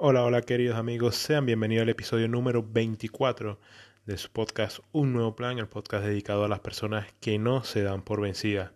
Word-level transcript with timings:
Hola, 0.00 0.22
hola 0.22 0.42
queridos 0.42 0.76
amigos, 0.76 1.16
sean 1.16 1.44
bienvenidos 1.44 1.82
al 1.82 1.88
episodio 1.88 2.28
número 2.28 2.62
24 2.62 3.58
de 4.06 4.16
su 4.16 4.30
podcast 4.30 4.78
Un 4.92 5.12
Nuevo 5.12 5.34
Plan, 5.34 5.58
el 5.58 5.66
podcast 5.66 6.04
dedicado 6.04 6.44
a 6.44 6.48
las 6.48 6.60
personas 6.60 7.08
que 7.18 7.36
no 7.40 7.64
se 7.64 7.82
dan 7.82 8.02
por 8.02 8.20
vencidas. 8.20 8.70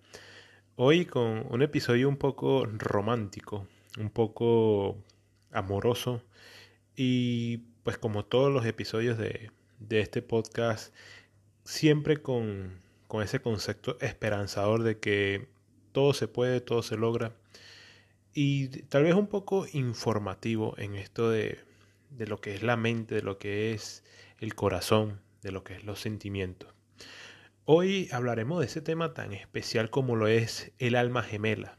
Hoy 0.75 1.07
con 1.07 1.47
un 1.49 1.63
episodio 1.63 2.09
un 2.09 2.17
poco 2.17 2.67
romántico, 2.67 3.69
un 4.01 4.11
poco 4.11 4.99
amoroso. 5.53 6.25
Y 6.97 7.59
pues 7.85 7.99
como 7.99 8.25
todos 8.25 8.53
los 8.53 8.67
episodios 8.67 9.17
de, 9.17 9.53
este 9.91 10.23
podcast, 10.23 10.93
siempre 11.63 12.21
con, 12.21 12.81
con 13.07 13.23
ese 13.23 13.41
concepto 13.41 13.97
esperanzador 14.01 14.83
de 14.83 14.99
que 14.99 15.47
todo 15.93 16.15
se 16.15 16.27
puede, 16.27 16.61
todo 16.61 16.83
se 16.83 16.97
logra 16.97 17.37
y 18.35 18.69
tal 18.69 19.05
vez 19.05 19.15
un 19.15 19.27
poco 19.27 19.67
informativo 19.73 20.75
en 20.79 20.95
esto 20.95 21.31
de, 21.31 21.59
de 22.11 22.27
lo 22.27 22.41
que 22.41 22.55
es 22.55 22.63
la 22.63 22.77
mente, 22.77 23.17
de 23.17 23.23
lo 23.23 23.39
que 23.39 23.73
es 23.73 24.05
el 24.39 24.55
corazón, 24.55 25.21
de 25.43 25.53
lo 25.53 25.65
que 25.65 25.75
es 25.75 25.85
los 25.85 26.01
sentimientos. 26.01 26.73
Hoy 27.65 28.09
hablaremos 28.13 28.61
de 28.61 28.67
ese 28.67 28.81
tema 28.81 29.15
tan 29.15 29.33
especial 29.33 29.91
como 29.91 30.17
lo 30.17 30.27
es 30.27 30.73
el 30.79 30.97
alma 30.97 31.23
gemela. 31.23 31.79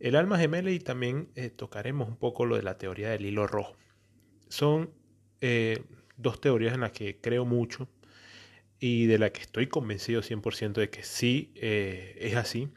El 0.00 0.16
alma 0.16 0.38
gemela 0.38 0.70
y 0.70 0.78
también 0.78 1.30
eh, 1.34 1.50
tocaremos 1.50 2.08
un 2.08 2.16
poco 2.16 2.46
lo 2.46 2.56
de 2.56 2.62
la 2.62 2.78
teoría 2.78 3.10
del 3.10 3.26
hilo 3.26 3.46
rojo. 3.46 3.76
Son 4.48 4.90
eh, 5.40 5.82
dos 6.16 6.40
teorías 6.40 6.74
en 6.74 6.80
las 6.80 6.92
que 6.92 7.20
creo 7.20 7.44
mucho 7.44 7.88
y 8.80 9.06
de 9.06 9.18
la 9.18 9.30
que 9.30 9.40
estoy 9.40 9.66
convencido 9.66 10.22
100% 10.22 10.72
de 10.74 10.88
que 10.88 11.02
sí 11.02 11.52
eh, 11.56 12.16
es 12.20 12.36
así 12.36 12.68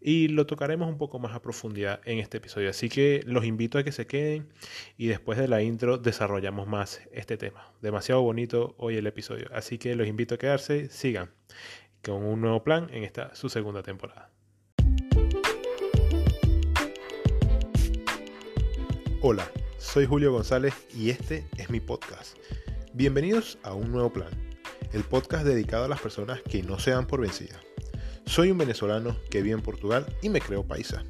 y 0.00 0.28
lo 0.28 0.46
tocaremos 0.46 0.88
un 0.88 0.98
poco 0.98 1.18
más 1.18 1.34
a 1.34 1.42
profundidad 1.42 2.00
en 2.04 2.18
este 2.18 2.38
episodio. 2.38 2.70
Así 2.70 2.88
que 2.88 3.22
los 3.26 3.44
invito 3.44 3.78
a 3.78 3.84
que 3.84 3.92
se 3.92 4.06
queden 4.06 4.48
y 4.96 5.06
después 5.06 5.38
de 5.38 5.48
la 5.48 5.62
intro 5.62 5.98
desarrollamos 5.98 6.66
más 6.66 7.00
este 7.12 7.36
tema. 7.36 7.72
Demasiado 7.82 8.22
bonito 8.22 8.74
hoy 8.78 8.96
el 8.96 9.06
episodio, 9.06 9.48
así 9.52 9.78
que 9.78 9.94
los 9.94 10.06
invito 10.06 10.34
a 10.34 10.38
quedarse, 10.38 10.88
sigan 10.88 11.30
con 12.04 12.22
un 12.22 12.40
nuevo 12.40 12.62
plan 12.62 12.88
en 12.92 13.04
esta 13.04 13.34
su 13.34 13.48
segunda 13.48 13.82
temporada. 13.82 14.30
Hola, 19.22 19.50
soy 19.78 20.06
Julio 20.06 20.30
González 20.30 20.74
y 20.94 21.10
este 21.10 21.46
es 21.56 21.68
mi 21.70 21.80
podcast. 21.80 22.36
Bienvenidos 22.92 23.58
a 23.62 23.74
un 23.74 23.90
nuevo 23.90 24.12
plan, 24.12 24.30
el 24.92 25.02
podcast 25.02 25.44
dedicado 25.44 25.84
a 25.84 25.88
las 25.88 26.00
personas 26.00 26.42
que 26.42 26.62
no 26.62 26.78
se 26.78 26.92
dan 26.92 27.06
por 27.06 27.20
vencidas 27.20 27.66
soy 28.26 28.50
un 28.50 28.58
venezolano 28.58 29.16
que 29.30 29.40
vive 29.40 29.54
en 29.54 29.62
Portugal 29.62 30.04
y 30.20 30.28
me 30.28 30.40
creo 30.40 30.66
paisa. 30.66 31.04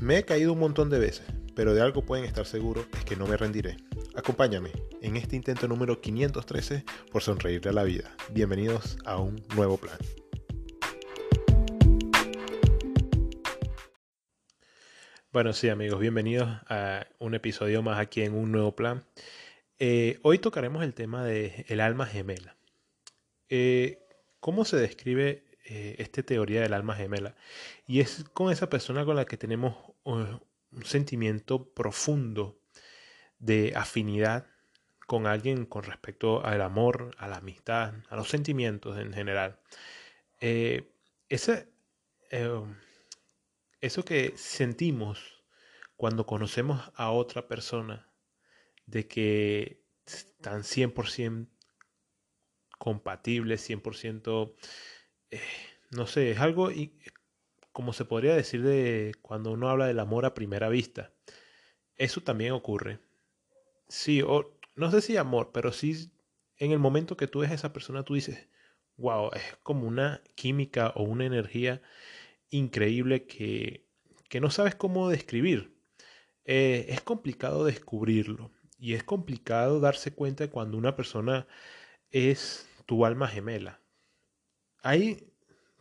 Me 0.00 0.18
he 0.18 0.24
caído 0.24 0.52
un 0.52 0.58
montón 0.58 0.90
de 0.90 0.98
veces, 0.98 1.26
pero 1.54 1.74
de 1.74 1.80
algo 1.80 2.04
pueden 2.04 2.24
estar 2.24 2.44
seguros 2.44 2.86
es 2.92 3.04
que 3.04 3.16
no 3.16 3.26
me 3.26 3.36
rendiré. 3.36 3.76
Acompáñame 4.14 4.72
en 5.00 5.16
este 5.16 5.36
intento 5.36 5.68
número 5.68 6.00
513 6.00 6.84
por 7.10 7.22
sonreírle 7.22 7.70
a 7.70 7.72
la 7.72 7.84
vida. 7.84 8.14
Bienvenidos 8.30 8.98
a 9.04 9.16
un 9.18 9.42
nuevo 9.54 9.78
plan. 9.78 9.96
Bueno, 15.32 15.54
sí 15.54 15.70
amigos, 15.70 15.98
bienvenidos 15.98 16.48
a 16.68 17.06
un 17.18 17.34
episodio 17.34 17.80
más 17.82 17.98
aquí 17.98 18.20
en 18.20 18.34
un 18.34 18.52
nuevo 18.52 18.76
plan. 18.76 19.02
Eh, 19.78 20.18
hoy 20.22 20.38
tocaremos 20.38 20.82
el 20.82 20.92
tema 20.92 21.24
de 21.24 21.64
el 21.68 21.80
alma 21.80 22.04
gemela. 22.04 22.54
Eh, 23.48 24.00
¿Cómo 24.40 24.66
se 24.66 24.76
describe 24.76 25.51
eh, 25.64 25.96
esta 25.98 26.22
teoría 26.22 26.62
del 26.62 26.74
alma 26.74 26.94
gemela. 26.94 27.36
Y 27.86 28.00
es 28.00 28.24
con 28.32 28.52
esa 28.52 28.68
persona 28.68 29.04
con 29.04 29.16
la 29.16 29.24
que 29.24 29.36
tenemos 29.36 29.76
uh, 30.04 30.38
un 30.72 30.84
sentimiento 30.84 31.72
profundo 31.72 32.58
de 33.38 33.72
afinidad 33.76 34.46
con 35.06 35.26
alguien 35.26 35.66
con 35.66 35.82
respecto 35.82 36.44
al 36.44 36.62
amor, 36.62 37.10
a 37.18 37.28
la 37.28 37.36
amistad, 37.36 37.94
a 38.08 38.16
los 38.16 38.28
sentimientos 38.28 38.98
en 38.98 39.12
general. 39.12 39.60
Eh, 40.40 40.90
ese, 41.28 41.68
eh, 42.30 42.62
eso 43.80 44.04
que 44.04 44.32
sentimos 44.36 45.44
cuando 45.96 46.26
conocemos 46.26 46.90
a 46.94 47.10
otra 47.10 47.46
persona, 47.46 48.08
de 48.86 49.06
que 49.06 49.82
están 50.06 50.62
100% 50.62 51.48
compatibles, 52.78 53.68
100% 53.68 54.54
eh, 55.32 55.40
no 55.90 56.06
sé, 56.06 56.30
es 56.30 56.38
algo 56.38 56.70
y, 56.70 56.92
como 57.72 57.92
se 57.92 58.04
podría 58.04 58.36
decir 58.36 58.62
de 58.62 59.14
cuando 59.22 59.52
uno 59.52 59.68
habla 59.68 59.86
del 59.86 59.98
amor 59.98 60.24
a 60.26 60.34
primera 60.34 60.68
vista. 60.68 61.12
Eso 61.96 62.22
también 62.22 62.52
ocurre. 62.52 63.00
Sí, 63.88 64.22
o 64.22 64.58
no 64.76 64.90
sé 64.90 65.00
si 65.00 65.16
amor, 65.16 65.50
pero 65.52 65.72
sí 65.72 66.12
en 66.58 66.72
el 66.72 66.78
momento 66.78 67.16
que 67.16 67.26
tú 67.26 67.40
ves 67.40 67.50
a 67.50 67.54
esa 67.54 67.72
persona, 67.72 68.04
tú 68.04 68.14
dices, 68.14 68.48
wow, 68.96 69.30
es 69.34 69.42
como 69.62 69.86
una 69.88 70.22
química 70.34 70.92
o 70.94 71.02
una 71.02 71.26
energía 71.26 71.82
increíble 72.50 73.26
que, 73.26 73.86
que 74.28 74.40
no 74.40 74.50
sabes 74.50 74.74
cómo 74.74 75.08
describir. 75.08 75.74
Eh, 76.44 76.86
es 76.88 77.00
complicado 77.00 77.64
descubrirlo 77.64 78.50
y 78.78 78.94
es 78.94 79.04
complicado 79.04 79.80
darse 79.80 80.12
cuenta 80.12 80.48
cuando 80.50 80.76
una 80.76 80.96
persona 80.96 81.46
es 82.10 82.68
tu 82.86 83.04
alma 83.06 83.28
gemela. 83.28 83.81
Ahí 84.82 85.32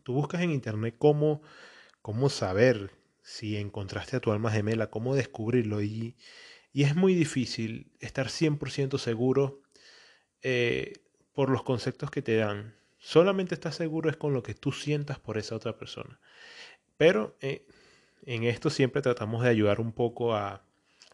tú 0.04 0.14
buscas 0.14 0.42
en 0.42 0.52
internet 0.52 0.96
cómo, 0.98 1.42
cómo 2.02 2.30
saber 2.30 2.92
si 3.22 3.58
encontraste 3.58 4.18
a 4.18 4.20
tu 4.20 4.32
alma 4.32 4.52
gemela, 4.52 4.90
cómo 4.90 5.16
descubrirlo 5.16 5.82
y, 5.82 6.16
y 6.74 6.84
es 6.84 6.96
muy 6.96 7.14
difícil 7.14 7.92
estar 8.00 8.28
100% 8.28 8.98
seguro 8.98 9.62
eh, 10.42 10.94
por 11.34 11.50
los 11.50 11.64
conceptos 11.64 12.12
que 12.12 12.22
te 12.22 12.36
dan. 12.36 12.76
Solamente 12.98 13.56
estás 13.56 13.76
seguro 13.76 14.10
es 14.10 14.18
con 14.18 14.34
lo 14.34 14.44
que 14.44 14.54
tú 14.54 14.72
sientas 14.72 15.20
por 15.20 15.38
esa 15.38 15.56
otra 15.56 15.78
persona. 15.78 16.20
Pero 16.98 17.36
eh, 17.42 17.66
en 18.26 18.44
esto 18.44 18.70
siempre 18.70 19.02
tratamos 19.02 19.44
de 19.44 19.50
ayudar 19.50 19.80
un 19.80 19.92
poco 19.92 20.36
a, 20.36 20.64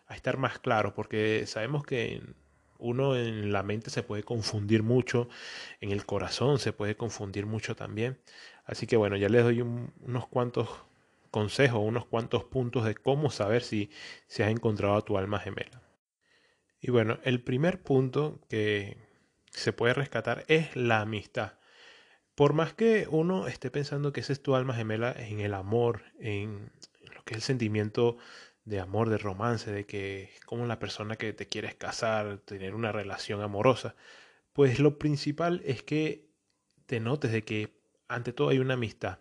a 0.07 0.15
estar 0.15 0.37
más 0.37 0.59
claro, 0.59 0.93
porque 0.93 1.45
sabemos 1.45 1.83
que 1.83 2.21
uno 2.79 3.15
en 3.15 3.51
la 3.51 3.63
mente 3.63 3.89
se 3.89 4.03
puede 4.03 4.23
confundir 4.23 4.83
mucho, 4.83 5.29
en 5.81 5.91
el 5.91 6.05
corazón 6.05 6.59
se 6.59 6.73
puede 6.73 6.95
confundir 6.95 7.45
mucho 7.45 7.75
también. 7.75 8.17
Así 8.65 8.87
que 8.87 8.97
bueno, 8.97 9.15
ya 9.17 9.29
les 9.29 9.43
doy 9.43 9.61
unos 9.61 10.27
cuantos 10.27 10.69
consejos, 11.31 11.81
unos 11.83 12.05
cuantos 12.05 12.43
puntos 12.43 12.85
de 12.85 12.95
cómo 12.95 13.29
saber 13.29 13.63
si, 13.63 13.89
se 14.27 14.43
has 14.43 14.51
encontrado 14.51 14.95
a 14.95 15.03
tu 15.03 15.17
alma 15.17 15.39
gemela. 15.39 15.81
Y 16.81 16.91
bueno, 16.91 17.19
el 17.23 17.41
primer 17.41 17.81
punto 17.81 18.39
que 18.49 18.97
se 19.51 19.73
puede 19.73 19.93
rescatar 19.93 20.45
es 20.47 20.75
la 20.75 21.01
amistad. 21.01 21.53
Por 22.35 22.53
más 22.53 22.73
que 22.73 23.07
uno 23.09 23.47
esté 23.47 23.71
pensando 23.71 24.13
que 24.13 24.19
ese 24.19 24.33
es 24.33 24.41
tu 24.41 24.55
alma 24.55 24.75
gemela 24.75 25.11
en 25.11 25.39
el 25.39 25.53
amor, 25.53 26.03
en 26.19 26.71
lo 27.15 27.23
que 27.23 27.33
es 27.33 27.37
el 27.37 27.41
sentimiento 27.41 28.17
de 28.67 28.81
amor, 28.81 29.09
de 29.09 29.17
romance, 29.17 29.71
de 29.71 29.85
que 29.85 30.29
como 30.45 30.65
la 30.65 30.77
persona 30.77 31.15
que 31.15 31.31
te 31.31 31.47
quieres 31.47 31.75
casar, 31.75 32.39
tener 32.39 32.75
una 32.75 32.91
relación 32.91 33.41
amorosa, 33.41 33.95
pues 34.51 34.79
lo 34.79 34.99
principal 34.99 35.61
es 35.65 35.83
que 35.83 36.27
te 36.85 36.99
notes 36.99 37.31
de 37.31 37.43
que 37.45 37.79
ante 38.09 38.33
todo 38.33 38.49
hay 38.49 38.59
una 38.59 38.73
amistad, 38.73 39.19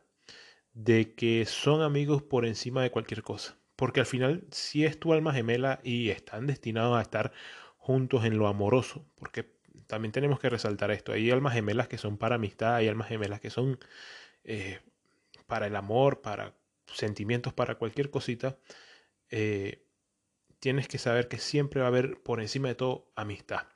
de 0.73 1.15
que 1.15 1.45
son 1.47 1.83
amigos 1.83 2.23
por 2.23 2.45
encima 2.45 2.83
de 2.83 2.91
cualquier 2.91 3.23
cosa, 3.23 3.57
porque 3.77 4.01
al 4.01 4.07
final 4.07 4.45
si 4.51 4.85
es 4.85 4.99
tu 4.99 5.13
alma 5.13 5.33
gemela 5.33 5.79
y 5.85 6.11
están 6.11 6.49
destinados 6.49 6.99
a 6.99 7.03
estar 7.03 7.33
juntos 7.77 8.25
en 8.25 8.39
lo 8.39 8.49
amoroso, 8.49 9.07
porque 9.15 9.49
también 9.87 10.11
tenemos 10.11 10.41
que 10.41 10.51
resaltar 10.51 10.91
esto, 10.91 11.13
hay 11.13 11.31
almas 11.31 11.55
gemelas 11.55 11.87
que 11.87 11.99
son 11.99 12.19
para 12.19 12.35
amistad, 12.35 12.75
hay 12.75 12.89
almas 12.89 13.07
gemelas 13.09 13.41
que 13.41 13.51
son 13.51 13.79
eh, 14.43 14.81
para 15.47 15.69
el 15.69 15.77
amor, 15.77 16.21
para 16.21 16.53
sentimientos, 16.93 17.53
para 17.53 17.77
cualquier 17.77 18.11
cosita, 18.11 18.59
eh, 19.31 19.87
tienes 20.61 20.89
que 20.89 20.99
saber 20.99 21.29
que 21.29 21.39
siempre 21.39 21.81
va 21.81 21.87
a 21.87 21.89
haber 21.89 22.23
por 22.23 22.41
encima 22.41 22.69
de 22.69 22.75
todo 22.75 23.13
amistad. 23.17 23.67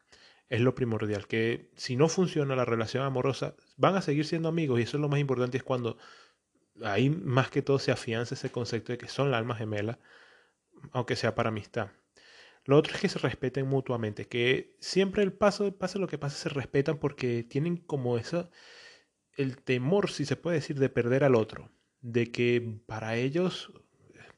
Es 0.49 0.61
lo 0.61 0.75
primordial, 0.75 1.27
que 1.29 1.71
si 1.77 1.97
no 1.97 2.09
funciona 2.09 2.57
la 2.57 2.65
relación 2.65 3.05
amorosa, 3.05 3.55
van 3.77 3.97
a 3.97 4.03
seguir 4.03 4.27
siendo 4.27 4.49
amigos 4.49 4.81
y 4.81 4.83
eso 4.83 4.97
es 4.97 5.01
lo 5.01 5.09
más 5.09 5.21
importante, 5.21 5.57
es 5.59 5.63
cuando 5.63 5.97
ahí 6.83 7.11
más 7.11 7.51
que 7.51 7.63
todo 7.63 7.79
se 7.79 7.93
afianza 7.93 8.35
ese 8.35 8.51
concepto 8.51 8.93
de 8.93 8.99
que 8.99 9.09
son 9.09 9.31
la 9.31 9.39
alma 9.39 9.55
gemela, 9.55 9.99
aunque 10.93 11.17
sea 11.17 11.35
para 11.35 11.51
amistad. 11.51 11.91
Lo 12.65 12.77
otro 12.77 12.95
es 12.95 13.01
que 13.01 13.09
se 13.09 13.19
respeten 13.19 13.67
mutuamente, 13.67 14.27
que 14.27 14.77
siempre 14.81 15.23
el 15.23 15.33
paso, 15.33 15.77
pase 15.77 15.99
lo 15.99 16.09
que 16.09 16.19
pase, 16.19 16.37
se 16.37 16.49
respetan 16.49 16.99
porque 16.99 17.43
tienen 17.45 17.77
como 17.77 18.19
eso, 18.19 18.51
el 19.37 19.63
temor, 19.63 20.11
si 20.11 20.27
se 20.27 20.37
puede 20.37 20.57
decir, 20.57 20.79
de 20.79 20.89
perder 20.89 21.25
al 21.25 21.35
otro, 21.35 21.71
de 22.01 22.31
que 22.31 22.81
para 22.87 23.17
ellos 23.17 23.73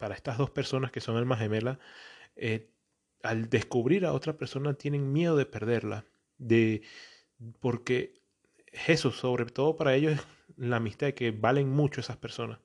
para 0.03 0.17
estas 0.17 0.37
dos 0.37 0.51
personas 0.51 0.91
que 0.91 1.01
son 1.01 1.17
almas 1.17 1.39
gemelas, 1.39 1.79
eh, 2.35 2.69
al 3.23 3.49
descubrir 3.49 4.05
a 4.05 4.13
otra 4.13 4.37
persona 4.37 4.75
tienen 4.75 5.13
miedo 5.13 5.37
de 5.37 5.47
perderla, 5.47 6.05
de 6.39 6.83
porque 7.61 8.21
eso, 8.89 9.13
sobre 9.13 9.45
todo 9.47 9.77
para 9.77 9.95
ellos, 9.95 10.15
es 10.15 10.27
la 10.57 10.79
amistad 10.79 11.07
de 11.07 11.15
que 11.15 11.31
valen 11.31 11.69
mucho 11.69 12.01
esas 12.01 12.17
personas, 12.17 12.59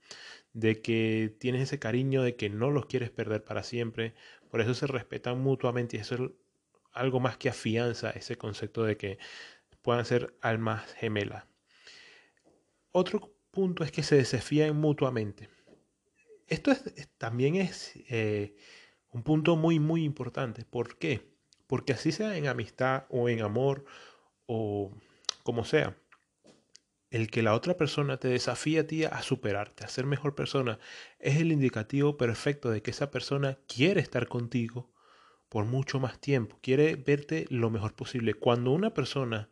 de 0.54 0.82
que 0.82 1.36
tienes 1.40 1.62
ese 1.62 1.78
cariño 1.78 2.24
de 2.24 2.36
que 2.36 2.50
no 2.50 2.72
los 2.72 2.88
quieres 2.88 3.12
perder 3.12 3.44
para 3.44 3.62
siempre, 3.62 4.16
Por 4.50 4.60
eso 4.62 4.74
se 4.74 4.88
respetan 4.88 5.40
mutuamente 5.40 5.98
y 5.98 6.00
eso 6.00 6.16
es 6.16 6.22
algo 6.92 7.20
más 7.20 7.38
que 7.38 7.50
afianza 7.50 8.10
ese 8.10 8.36
concepto 8.36 8.84
de 8.84 8.98
que 8.98 9.20
puedan 9.84 10.06
ser 10.06 10.34
almas 10.42 10.92
gemelas. 10.96 11.46
Otro 12.92 13.32
punto 13.52 13.84
es 13.84 13.92
que 13.92 14.02
se 14.02 14.16
desafían 14.16 14.76
mutuamente. 14.76 15.50
Esto 16.48 16.72
también 17.18 17.56
es 17.56 17.94
eh, 18.10 18.56
un 19.12 19.24
punto 19.24 19.56
muy, 19.56 19.80
muy 19.80 20.04
importante. 20.04 20.64
¿Por 20.64 20.98
qué? 20.98 21.36
Porque 21.68 21.94
así 21.94 22.12
sea 22.12 22.38
en 22.38 22.48
amistad 22.48 23.06
o 23.10 23.30
en 23.30 23.42
amor 23.42 23.86
o 24.46 24.92
como 25.44 25.66
sea, 25.66 25.98
el 27.10 27.30
que 27.30 27.42
la 27.42 27.54
otra 27.54 27.78
persona 27.78 28.18
te 28.18 28.28
desafíe 28.28 28.80
a 28.80 28.88
ti 28.88 29.04
a 29.06 29.22
superarte, 29.22 29.86
a 29.86 29.88
ser 29.88 30.06
mejor 30.06 30.36
persona, 30.36 30.80
es 31.20 31.38
el 31.38 31.52
indicativo 31.52 32.18
perfecto 32.18 32.70
de 32.70 32.82
que 32.82 32.92
esa 32.92 33.12
persona 33.12 33.58
quiere 33.68 34.02
estar 34.02 34.28
contigo 34.28 34.92
por 35.50 35.66
mucho 35.66 36.00
más 36.00 36.20
tiempo, 36.20 36.60
quiere 36.62 36.96
verte 36.96 37.46
lo 37.50 37.70
mejor 37.70 37.94
posible. 37.94 38.34
Cuando 38.34 38.72
una 38.72 38.94
persona 38.94 39.50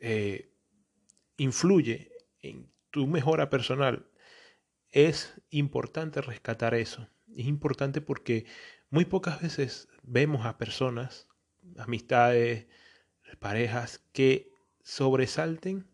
eh, 0.00 0.50
influye 1.38 2.12
en 2.42 2.70
tu 2.90 3.06
mejora 3.06 3.48
personal, 3.48 4.06
es 4.90 5.34
importante 5.50 6.20
rescatar 6.20 6.74
eso. 6.74 7.08
Es 7.36 7.46
importante 7.46 8.00
porque 8.00 8.46
muy 8.90 9.04
pocas 9.04 9.40
veces 9.42 9.88
vemos 10.02 10.46
a 10.46 10.58
personas, 10.58 11.28
amistades, 11.76 12.66
parejas, 13.38 14.02
que 14.12 14.52
sobresalten 14.82 15.86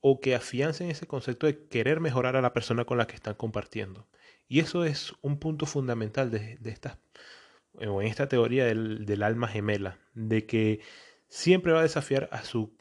o 0.00 0.20
que 0.20 0.34
afiancen 0.34 0.90
ese 0.90 1.06
concepto 1.06 1.46
de 1.46 1.66
querer 1.66 2.00
mejorar 2.00 2.36
a 2.36 2.42
la 2.42 2.52
persona 2.52 2.84
con 2.84 2.98
la 2.98 3.06
que 3.06 3.16
están 3.16 3.34
compartiendo. 3.34 4.06
Y 4.48 4.60
eso 4.60 4.84
es 4.84 5.12
un 5.22 5.38
punto 5.38 5.66
fundamental 5.66 6.30
de, 6.30 6.58
esta, 6.64 7.00
en 7.80 8.02
esta 8.02 8.28
teoría 8.28 8.66
del, 8.66 9.04
del, 9.04 9.24
alma 9.24 9.48
gemela, 9.48 9.98
de 10.14 10.46
que 10.46 10.80
siempre 11.28 11.72
va 11.72 11.80
a 11.80 11.82
desafiar 11.82 12.28
a 12.30 12.44
su 12.44 12.76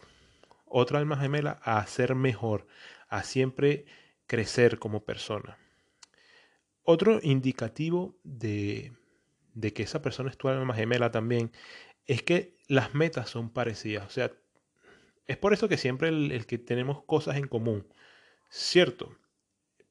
otra 0.65 0.99
alma 0.99 1.17
gemela 1.17 1.59
a 1.63 1.85
ser 1.87 2.13
mejor, 2.13 2.67
a 3.07 3.23
siempre 3.23 3.85
crecer 4.27 4.79
como 4.79 5.03
persona. 5.03 5.57
Otro 6.83 7.19
indicativo 7.23 8.15
de, 8.23 8.93
que 9.73 9.83
esa 9.83 10.01
persona 10.01 10.29
es 10.29 10.37
tu 10.37 10.47
alma 10.49 10.75
gemela 10.75 11.11
también 11.11 11.51
es 12.05 12.21
que 12.21 12.55
las 12.67 12.93
metas 12.93 13.29
son 13.29 13.49
parecidas. 13.49 14.05
O 14.05 14.09
sea, 14.09 14.31
es 15.25 15.37
por 15.37 15.53
eso 15.53 15.67
que 15.67 15.77
siempre 15.77 16.09
el, 16.09 16.45
que 16.45 16.59
tenemos 16.59 17.03
cosas 17.03 17.37
en 17.37 17.47
común, 17.47 17.87
cierto, 18.49 19.17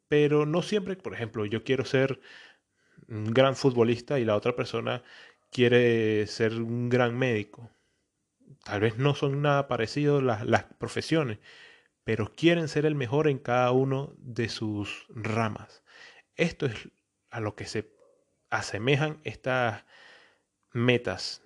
pero 0.06 0.46
no 0.46 0.62
siempre, 0.62 0.94
por 0.96 1.14
ejemplo, 1.14 1.44
yo 1.46 1.64
quiero 1.64 1.84
ser 1.84 2.20
un 3.08 3.34
gran 3.34 3.56
futbolista 3.56 4.20
y 4.20 4.24
la 4.24 4.36
otra 4.36 4.54
persona 4.54 5.02
quiere 5.50 6.26
ser 6.28 6.54
un 6.54 6.88
gran 6.88 7.18
médico. 7.18 7.70
Tal 8.64 8.80
vez 8.80 8.98
no 8.98 9.14
son 9.14 9.42
nada 9.42 9.66
parecidos 9.66 10.22
las 10.22 10.64
profesiones, 10.78 11.38
pero 12.04 12.32
quieren 12.34 12.68
ser 12.68 12.86
el 12.86 12.94
mejor 12.94 13.28
en 13.28 13.38
cada 13.38 13.70
uno 13.72 14.14
de 14.18 14.48
sus 14.48 15.06
ramas. 15.08 15.82
Esto 16.36 16.66
es 16.66 16.90
a 17.30 17.40
lo 17.40 17.56
que 17.56 17.66
se 17.66 17.92
asemejan 18.50 19.20
estas 19.24 19.84
metas 20.72 21.42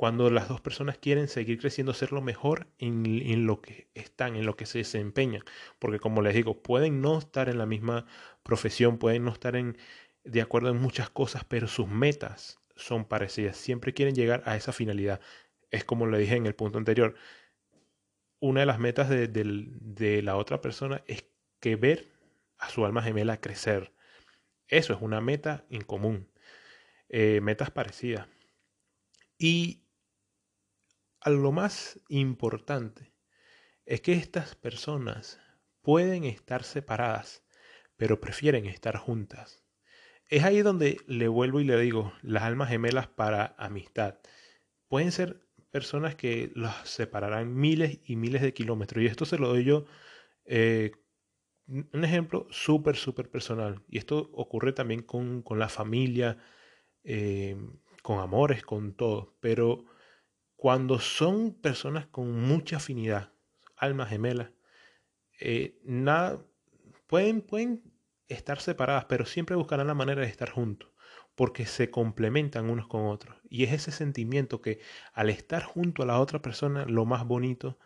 cuando 0.00 0.30
las 0.30 0.48
dos 0.48 0.62
personas 0.62 0.96
quieren 0.96 1.28
seguir 1.28 1.58
creciendo, 1.58 1.92
ser 1.92 2.10
lo 2.12 2.22
mejor 2.22 2.68
en, 2.78 3.44
lo 3.44 3.60
que 3.60 3.90
están, 3.92 4.34
en 4.34 4.46
lo 4.46 4.56
que 4.56 4.64
se 4.64 4.78
desempeñan. 4.78 5.42
Porque 5.78 5.98
como 5.98 6.22
les 6.22 6.34
digo, 6.34 6.62
pueden 6.62 7.02
no 7.02 7.18
estar 7.18 7.50
en 7.50 7.58
la 7.58 7.66
misma 7.66 8.06
profesión, 8.42 8.96
pueden 8.96 9.24
no 9.24 9.30
estar 9.30 9.56
en, 9.56 9.76
de 10.24 10.40
acuerdo 10.40 10.70
en 10.70 10.78
muchas 10.78 11.10
cosas, 11.10 11.44
pero 11.44 11.68
sus 11.68 11.86
metas 11.86 12.60
son 12.76 13.04
parecidas. 13.04 13.58
Siempre 13.58 13.92
quieren 13.92 14.14
llegar 14.14 14.42
a 14.46 14.56
esa 14.56 14.72
finalidad. 14.72 15.20
Es 15.70 15.84
como 15.84 16.06
le 16.06 16.16
dije 16.16 16.36
en 16.36 16.46
el 16.46 16.54
punto 16.54 16.78
anterior. 16.78 17.14
Una 18.40 18.60
de 18.60 18.66
las 18.66 18.78
metas 18.78 19.08
de, 19.08 20.20
la 20.22 20.36
otra 20.36 20.60
persona 20.60 21.02
es 21.06 21.24
que 21.60 21.76
ver 21.76 22.10
a 22.58 22.70
su 22.70 22.84
alma 22.84 23.02
gemela 23.02 23.40
crecer. 23.40 23.92
Eso 24.66 24.94
es 24.94 25.02
una 25.02 25.20
meta 25.20 25.66
en 25.68 25.82
común. 25.82 26.30
Eh, 27.08 27.40
metas 27.42 27.70
parecidas. 27.70 28.26
Y 29.36 29.84
a 31.20 31.30
lo 31.30 31.52
más 31.52 32.00
importante 32.08 33.12
es 33.84 34.00
que 34.00 34.14
estas 34.14 34.54
personas 34.54 35.40
pueden 35.82 36.24
estar 36.24 36.64
separadas, 36.64 37.42
pero 37.96 38.20
prefieren 38.20 38.66
estar 38.66 38.96
juntas. 38.96 39.64
Es 40.28 40.44
ahí 40.44 40.62
donde 40.62 40.98
le 41.06 41.28
vuelvo 41.28 41.60
y 41.60 41.64
le 41.64 41.78
digo, 41.78 42.12
las 42.22 42.44
almas 42.44 42.68
gemelas 42.68 43.08
para 43.08 43.54
amistad. 43.58 44.18
Pueden 44.86 45.10
ser 45.12 45.46
personas 45.70 46.14
que 46.14 46.50
los 46.54 46.72
separarán 46.84 47.54
miles 47.54 48.00
y 48.04 48.16
miles 48.16 48.42
de 48.42 48.52
kilómetros. 48.54 49.02
Y 49.02 49.06
esto 49.06 49.24
se 49.24 49.38
lo 49.38 49.48
doy 49.48 49.64
yo, 49.64 49.86
eh, 50.44 50.92
un 51.66 52.04
ejemplo 52.04 52.46
súper, 52.50 52.96
súper 52.96 53.30
personal. 53.30 53.82
Y 53.88 53.98
esto 53.98 54.30
ocurre 54.32 54.72
también 54.72 55.02
con, 55.02 55.44
la 55.56 55.68
familia, 55.68 56.38
eh, 57.04 57.56
con 58.02 58.18
amores, 58.18 58.62
con 58.62 58.94
todo. 58.94 59.36
Pero 59.40 59.84
cuando 60.56 60.98
son 60.98 61.54
personas 61.54 62.06
con 62.06 62.32
mucha 62.42 62.76
afinidad, 62.76 63.32
almas 63.76 64.10
gemelas, 64.10 64.50
eh, 65.40 65.78
nada, 65.84 66.44
pueden, 67.06 67.40
pueden 67.40 67.82
estar 68.28 68.60
separadas, 68.60 69.06
pero 69.06 69.24
siempre 69.24 69.56
buscarán 69.56 69.86
la 69.86 69.94
manera 69.94 70.22
de 70.22 70.28
estar 70.28 70.50
juntos, 70.50 70.90
porque 71.40 71.64
se 71.64 71.90
complementan 71.90 72.68
unos 72.68 72.86
con 72.86 73.06
otros. 73.06 73.34
Y 73.48 73.64
es 73.64 73.72
ese 73.72 73.92
sentimiento 73.92 74.60
que 74.60 74.78
al 75.14 75.30
estar 75.30 75.62
junto 75.62 76.02
a 76.02 76.04
la 76.04 76.20
otra 76.20 76.42
persona, 76.42 76.84
lo 76.84 77.06
más 77.06 77.26
bonito 77.26 77.78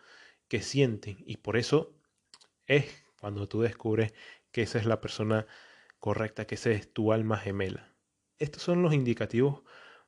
que 0.49 0.61
sienten. 0.61 1.23
Y 1.25 1.37
por 1.37 1.57
eso 1.57 1.95
es 2.67 3.05
cuando 3.21 3.47
tú 3.47 3.61
descubres 3.61 4.13
que 4.51 4.63
esa 4.63 4.81
es 4.81 4.87
la 4.87 5.01
persona 5.01 5.47
correcta, 6.01 6.49
que 6.49 6.57
esa 6.57 6.71
es 6.71 6.93
tu 6.93 7.13
alma 7.13 7.37
gemela. 7.37 7.95
Estos 8.41 8.61
son 8.61 8.83
los 8.83 8.93
indicativos 8.93 9.63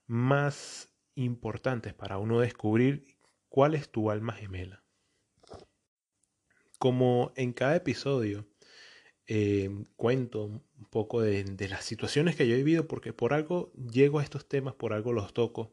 más 0.08 0.92
importantes 1.14 1.94
para 1.94 2.18
uno 2.18 2.40
descubrir 2.40 3.16
cuál 3.48 3.76
es 3.76 3.88
tu 3.92 4.10
alma 4.10 4.32
gemela. 4.32 4.82
Como 6.80 7.32
en 7.36 7.52
cada 7.52 7.76
episodio 7.76 8.48
eh, 9.28 9.70
cuento 9.96 10.44
un 10.44 10.62
poco 10.90 11.20
de, 11.20 11.44
las 11.68 11.84
situaciones 11.84 12.36
que 12.36 12.46
yo 12.46 12.54
he 12.54 12.58
vivido, 12.58 12.86
porque 12.86 13.12
por 13.12 13.34
algo 13.34 13.72
llego 13.90 14.18
a 14.20 14.22
estos 14.22 14.48
temas, 14.48 14.74
por 14.74 14.92
algo 14.92 15.12
los 15.12 15.32
toco, 15.32 15.72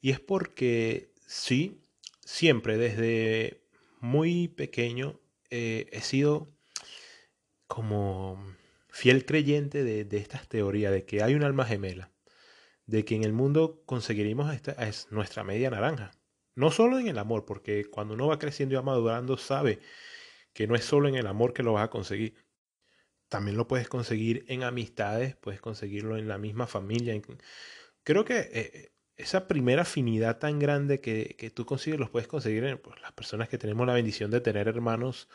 y 0.00 0.10
es 0.10 0.20
porque 0.20 1.12
sí, 1.26 1.80
siempre 2.24 2.76
desde 2.76 3.62
muy 4.00 4.48
pequeño 4.48 5.20
eh, 5.50 5.88
he 5.92 6.00
sido 6.00 6.48
como 7.66 8.42
fiel 8.88 9.24
creyente 9.24 9.84
de, 9.84 10.16
estas 10.18 10.48
teorías, 10.48 10.92
de 10.92 11.04
que 11.04 11.22
hay 11.22 11.34
un 11.34 11.44
alma 11.44 11.64
gemela 11.64 12.10
de 12.90 13.04
que 13.04 13.14
en 13.14 13.22
el 13.24 13.32
mundo 13.32 13.82
conseguiremos 13.86 14.52
esta 14.52 14.72
es 14.72 15.06
nuestra 15.12 15.44
media 15.44 15.70
naranja. 15.70 16.10
No 16.56 16.72
solo 16.72 16.98
en 16.98 17.06
el 17.06 17.18
amor, 17.18 17.44
porque 17.44 17.84
cuando 17.84 18.14
uno 18.14 18.26
va 18.26 18.40
creciendo 18.40 18.74
y 18.74 18.76
va 18.76 18.82
madurando 18.82 19.36
sabe 19.36 19.78
que 20.52 20.66
no 20.66 20.74
es 20.74 20.84
solo 20.84 21.08
en 21.08 21.14
el 21.14 21.28
amor 21.28 21.52
que 21.52 21.62
lo 21.62 21.72
vas 21.74 21.84
a 21.84 21.90
conseguir. 21.90 22.34
También 23.30 23.56
lo 23.56 23.66
puedes 23.68 23.88
conseguir 23.88 24.44
en 24.48 24.64
amistades, 24.64 25.36
puedes 25.36 25.60
conseguirlo 25.62 26.18
en 26.18 26.28
la 26.28 26.36
misma 26.36 26.66
familia. 26.66 27.18
Creo 28.02 28.24
que 28.26 28.50
eh, 28.52 28.92
esa 29.16 29.48
primera 29.48 29.82
afinidad 29.82 30.38
tan 30.38 30.58
grande 30.58 31.00
que, 31.00 31.36
que, 31.38 31.48
tú 31.48 31.64
consigues, 31.64 32.00
los 32.00 32.10
puedes 32.10 32.28
conseguir 32.28 32.64
en 32.64 32.78
pues, 32.78 33.00
las 33.00 33.12
personas 33.12 33.48
que 33.48 33.56
tenemos 33.56 33.86
la 33.86 33.94
bendición 33.94 34.30
de 34.30 34.40
tener 34.40 34.68
hermanos. 34.68 35.28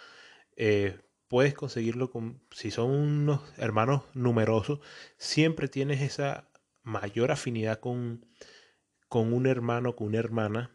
Eh, 0.58 1.00
puedes 1.30 1.54
conseguirlo 1.54 2.12
con, 2.12 2.42
si 2.52 2.70
son 2.70 2.92
unos 2.92 3.42
hermanos 3.58 4.04
numerosos, 4.14 4.80
siempre 5.18 5.70
tienes 5.70 6.02
esa 6.02 6.50
mayor 6.84 7.32
afinidad 7.32 7.80
con, 7.80 8.26
con 9.08 9.34
un 9.34 9.48
hermano, 9.48 9.96
con 9.96 10.08
una 10.08 10.20
hermana. 10.20 10.72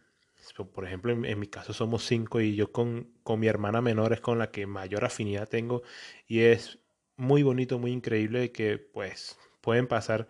Por 0.74 0.86
ejemplo, 0.86 1.12
en, 1.12 1.38
mi 1.38 1.46
caso 1.46 1.72
somos 1.72 2.04
cinco 2.06 2.40
y 2.40 2.56
yo 2.56 2.72
con, 2.72 3.12
con 3.22 3.38
mi 3.40 3.46
hermana 3.46 3.82
menor 3.82 4.12
es 4.14 4.20
con 4.20 4.38
la 4.38 4.50
que 4.50 4.66
mayor 4.66 5.04
afinidad 5.04 5.48
tengo 5.48 5.82
y 6.26 6.40
es 6.40 6.79
muy 7.20 7.42
bonito, 7.42 7.78
muy 7.78 7.92
increíble 7.92 8.52
que 8.52 8.78
pues 8.78 9.38
pueden 9.60 9.86
pasar 9.86 10.28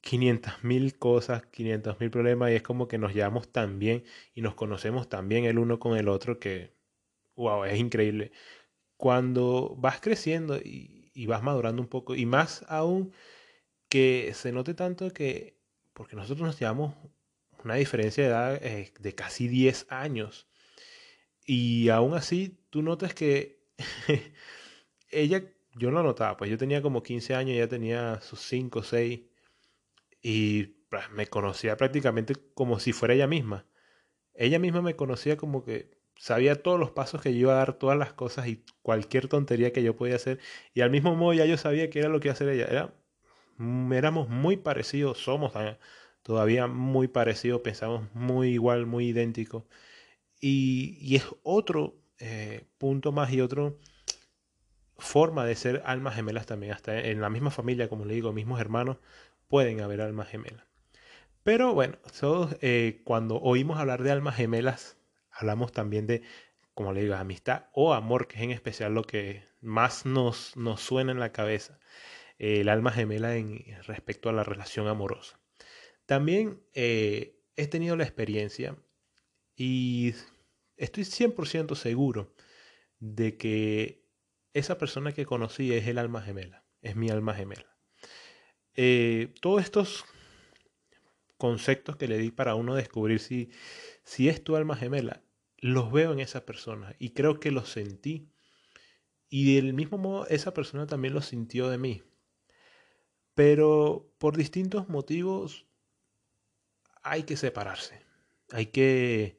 500 0.00 0.64
mil 0.64 0.98
cosas, 0.98 1.46
500 1.46 2.00
mil 2.00 2.10
problemas 2.10 2.50
y 2.50 2.54
es 2.56 2.62
como 2.62 2.88
que 2.88 2.98
nos 2.98 3.14
llevamos 3.14 3.52
tan 3.52 3.78
bien 3.78 4.04
y 4.34 4.42
nos 4.42 4.54
conocemos 4.54 5.08
tan 5.08 5.28
bien 5.28 5.44
el 5.44 5.58
uno 5.58 5.78
con 5.78 5.96
el 5.96 6.08
otro 6.08 6.38
que, 6.40 6.74
wow, 7.36 7.64
es 7.64 7.78
increíble. 7.78 8.32
Cuando 8.96 9.76
vas 9.78 10.00
creciendo 10.00 10.58
y, 10.58 11.10
y 11.14 11.26
vas 11.26 11.42
madurando 11.42 11.82
un 11.82 11.88
poco 11.88 12.14
y 12.14 12.26
más 12.26 12.64
aún 12.68 13.12
que 13.88 14.32
se 14.34 14.52
note 14.52 14.74
tanto 14.74 15.12
que, 15.12 15.58
porque 15.92 16.16
nosotros 16.16 16.46
nos 16.46 16.58
llevamos 16.58 16.94
una 17.64 17.74
diferencia 17.74 18.24
de 18.24 18.30
edad 18.30 18.64
eh, 18.64 18.92
de 18.98 19.14
casi 19.14 19.48
10 19.48 19.86
años, 19.90 20.48
y 21.44 21.88
aún 21.88 22.14
así 22.14 22.58
tú 22.70 22.82
notas 22.82 23.14
que 23.14 23.60
ella, 25.10 25.42
yo 25.74 25.90
lo 25.90 26.02
notaba, 26.02 26.36
pues 26.36 26.50
yo 26.50 26.58
tenía 26.58 26.82
como 26.82 27.02
15 27.02 27.34
años, 27.34 27.54
ella 27.54 27.68
tenía 27.68 28.20
sus 28.20 28.40
5 28.40 28.80
o 28.80 28.82
6, 28.82 29.20
y 30.22 30.76
me 31.12 31.26
conocía 31.26 31.76
prácticamente 31.76 32.34
como 32.54 32.80
si 32.80 32.92
fuera 32.92 33.14
ella 33.14 33.26
misma. 33.26 33.66
Ella 34.34 34.58
misma 34.58 34.82
me 34.82 34.96
conocía 34.96 35.36
como 35.36 35.64
que 35.64 35.90
sabía 36.16 36.56
todos 36.62 36.78
los 36.78 36.90
pasos 36.90 37.22
que 37.22 37.32
yo 37.32 37.40
iba 37.40 37.52
a 37.54 37.56
dar, 37.56 37.74
todas 37.74 37.98
las 37.98 38.12
cosas 38.12 38.48
y 38.48 38.64
cualquier 38.82 39.28
tontería 39.28 39.72
que 39.72 39.82
yo 39.82 39.96
podía 39.96 40.16
hacer. 40.16 40.40
Y 40.74 40.82
al 40.82 40.90
mismo 40.90 41.14
modo 41.16 41.34
ya 41.34 41.46
yo 41.46 41.56
sabía 41.56 41.90
que 41.90 42.00
era 42.00 42.08
lo 42.08 42.20
que 42.20 42.28
iba 42.28 42.32
a 42.32 42.34
hacer 42.34 42.48
ella. 42.48 42.66
Era, 42.66 42.94
mm, 43.58 43.92
éramos 43.92 44.28
muy 44.28 44.56
parecidos, 44.56 45.18
somos 45.18 45.52
todavía 46.22 46.66
muy 46.66 47.08
parecidos, 47.08 47.62
pensamos 47.62 48.08
muy 48.14 48.50
igual, 48.50 48.86
muy 48.86 49.08
idénticos. 49.08 49.64
Y, 50.40 50.98
y 51.00 51.16
es 51.16 51.24
otro 51.42 51.96
eh, 52.18 52.66
punto 52.78 53.12
más 53.12 53.32
y 53.32 53.40
otro 53.40 53.78
forma 55.00 55.44
de 55.44 55.54
ser 55.54 55.82
almas 55.84 56.14
gemelas 56.14 56.46
también. 56.46 56.72
Hasta 56.72 56.98
en 56.98 57.20
la 57.20 57.30
misma 57.30 57.50
familia, 57.50 57.88
como 57.88 58.04
le 58.04 58.14
digo, 58.14 58.32
mismos 58.32 58.60
hermanos, 58.60 58.98
pueden 59.48 59.80
haber 59.80 60.00
almas 60.00 60.28
gemelas. 60.28 60.64
Pero 61.42 61.74
bueno, 61.74 61.98
todos, 62.18 62.56
eh, 62.60 63.00
cuando 63.04 63.36
oímos 63.40 63.78
hablar 63.78 64.02
de 64.02 64.10
almas 64.10 64.36
gemelas, 64.36 64.98
hablamos 65.30 65.72
también 65.72 66.06
de, 66.06 66.22
como 66.74 66.92
le 66.92 67.02
digo, 67.02 67.14
amistad 67.14 67.66
o 67.72 67.94
amor, 67.94 68.28
que 68.28 68.36
es 68.36 68.42
en 68.42 68.50
especial 68.50 68.94
lo 68.94 69.04
que 69.04 69.44
más 69.60 70.06
nos, 70.06 70.56
nos 70.56 70.80
suena 70.80 71.12
en 71.12 71.20
la 71.20 71.32
cabeza. 71.32 71.78
el 72.38 72.68
alma 72.70 72.90
gemela 72.90 73.36
en 73.36 73.62
respecto 73.86 74.30
a 74.30 74.32
la 74.32 74.44
relación 74.44 74.88
amorosa. 74.88 75.38
También 76.06 76.62
eh, 76.74 77.40
he 77.56 77.66
tenido 77.68 77.96
la 77.96 78.04
experiencia 78.04 78.76
y 79.56 80.14
estoy 80.76 81.04
100% 81.04 81.74
seguro 81.76 82.34
de 82.98 83.36
que 83.36 83.99
esa 84.52 84.78
persona 84.78 85.12
que 85.12 85.26
conocí 85.26 85.72
es 85.72 85.86
el 85.86 85.98
alma 85.98 86.22
gemela, 86.22 86.64
es 86.82 86.96
mi 86.96 87.10
alma 87.10 87.34
gemela. 87.34 87.76
Eh, 88.74 89.34
todos 89.40 89.62
estos 89.62 90.04
conceptos 91.36 91.96
que 91.96 92.08
le 92.08 92.18
di 92.18 92.30
para 92.30 92.54
uno 92.54 92.74
descubrir 92.74 93.18
si, 93.18 93.50
si 94.04 94.28
es 94.28 94.44
tu 94.44 94.56
alma 94.56 94.76
gemela, 94.76 95.22
los 95.58 95.92
veo 95.92 96.12
en 96.12 96.20
esa 96.20 96.44
persona 96.44 96.94
y 96.98 97.10
creo 97.10 97.40
que 97.40 97.50
los 97.50 97.68
sentí. 97.70 98.30
Y 99.28 99.54
del 99.54 99.74
mismo 99.74 99.96
modo 99.96 100.26
esa 100.26 100.52
persona 100.52 100.86
también 100.86 101.14
lo 101.14 101.22
sintió 101.22 101.68
de 101.70 101.78
mí. 101.78 102.02
Pero 103.34 104.12
por 104.18 104.36
distintos 104.36 104.88
motivos 104.88 105.66
hay 107.02 107.22
que 107.22 107.36
separarse. 107.36 108.02
Hay 108.50 108.66
que... 108.66 109.38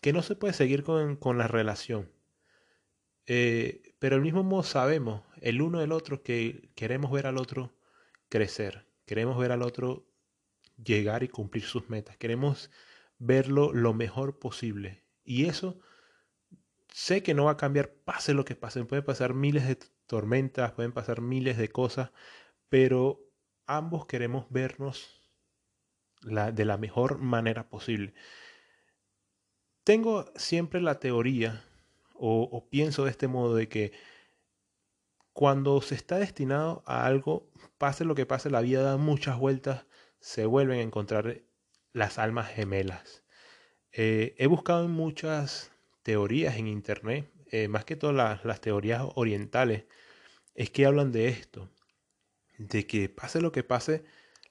que 0.00 0.12
no 0.12 0.22
se 0.22 0.36
puede 0.36 0.52
seguir 0.52 0.82
con, 0.82 1.16
con 1.16 1.38
la 1.38 1.48
relación. 1.48 2.13
Eh, 3.26 3.94
pero 3.98 4.16
al 4.16 4.22
mismo 4.22 4.42
modo 4.42 4.62
sabemos 4.62 5.22
el 5.40 5.62
uno 5.62 5.80
del 5.80 5.92
otro 5.92 6.22
que 6.22 6.70
queremos 6.74 7.10
ver 7.10 7.26
al 7.26 7.38
otro 7.38 7.74
crecer, 8.28 8.86
queremos 9.06 9.38
ver 9.38 9.52
al 9.52 9.62
otro 9.62 10.06
llegar 10.82 11.22
y 11.22 11.28
cumplir 11.28 11.64
sus 11.64 11.88
metas, 11.88 12.16
queremos 12.16 12.70
verlo 13.18 13.72
lo 13.72 13.94
mejor 13.94 14.38
posible. 14.38 15.04
Y 15.24 15.46
eso 15.46 15.80
sé 16.88 17.22
que 17.22 17.34
no 17.34 17.44
va 17.44 17.52
a 17.52 17.56
cambiar, 17.56 17.92
pase 17.92 18.34
lo 18.34 18.44
que 18.44 18.56
pase, 18.56 18.84
pueden 18.84 19.04
pasar 19.04 19.34
miles 19.34 19.66
de 19.66 19.76
tormentas, 20.06 20.72
pueden 20.72 20.92
pasar 20.92 21.20
miles 21.20 21.56
de 21.56 21.68
cosas, 21.68 22.10
pero 22.68 23.20
ambos 23.66 24.06
queremos 24.06 24.46
vernos 24.50 25.22
de 26.22 26.64
la 26.64 26.78
mejor 26.78 27.18
manera 27.18 27.68
posible. 27.68 28.14
Tengo 29.84 30.24
siempre 30.36 30.80
la 30.80 30.98
teoría 30.98 31.64
o, 32.26 32.68
pienso 32.70 33.04
de 33.04 33.10
este 33.10 33.28
modo 33.28 33.54
de 33.54 33.68
que 33.68 33.92
cuando 35.32 35.80
se 35.82 35.94
está 35.94 36.18
destinado 36.18 36.82
a 36.86 37.04
algo, 37.06 37.50
pase 37.76 38.04
lo 38.04 38.14
que 38.14 38.24
pase, 38.24 38.50
la 38.50 38.62
vida 38.62 38.82
da 38.82 38.96
muchas 38.96 39.38
vueltas, 39.38 39.84
se 40.20 40.46
vuelven 40.46 40.78
a 40.78 40.82
encontrar 40.82 41.42
las 41.92 42.18
almas 42.18 42.48
gemelas. 42.48 43.24
Eh, 43.92 44.34
he 44.38 44.46
buscado 44.46 44.84
en 44.84 44.92
muchas 44.92 45.70
teorías 46.02 46.56
en 46.56 46.66
internet, 46.66 47.30
eh, 47.50 47.68
más 47.68 47.84
que 47.84 47.96
todas 47.96 48.42
las, 48.44 48.60
teorías 48.60 49.02
orientales, 49.16 49.84
es 50.54 50.70
que 50.70 50.86
hablan 50.86 51.12
de 51.12 51.28
esto, 51.28 51.68
de 52.56 52.86
que 52.86 53.08
pase 53.08 53.40
lo 53.42 53.52
que 53.52 53.64
pase, 53.64 54.04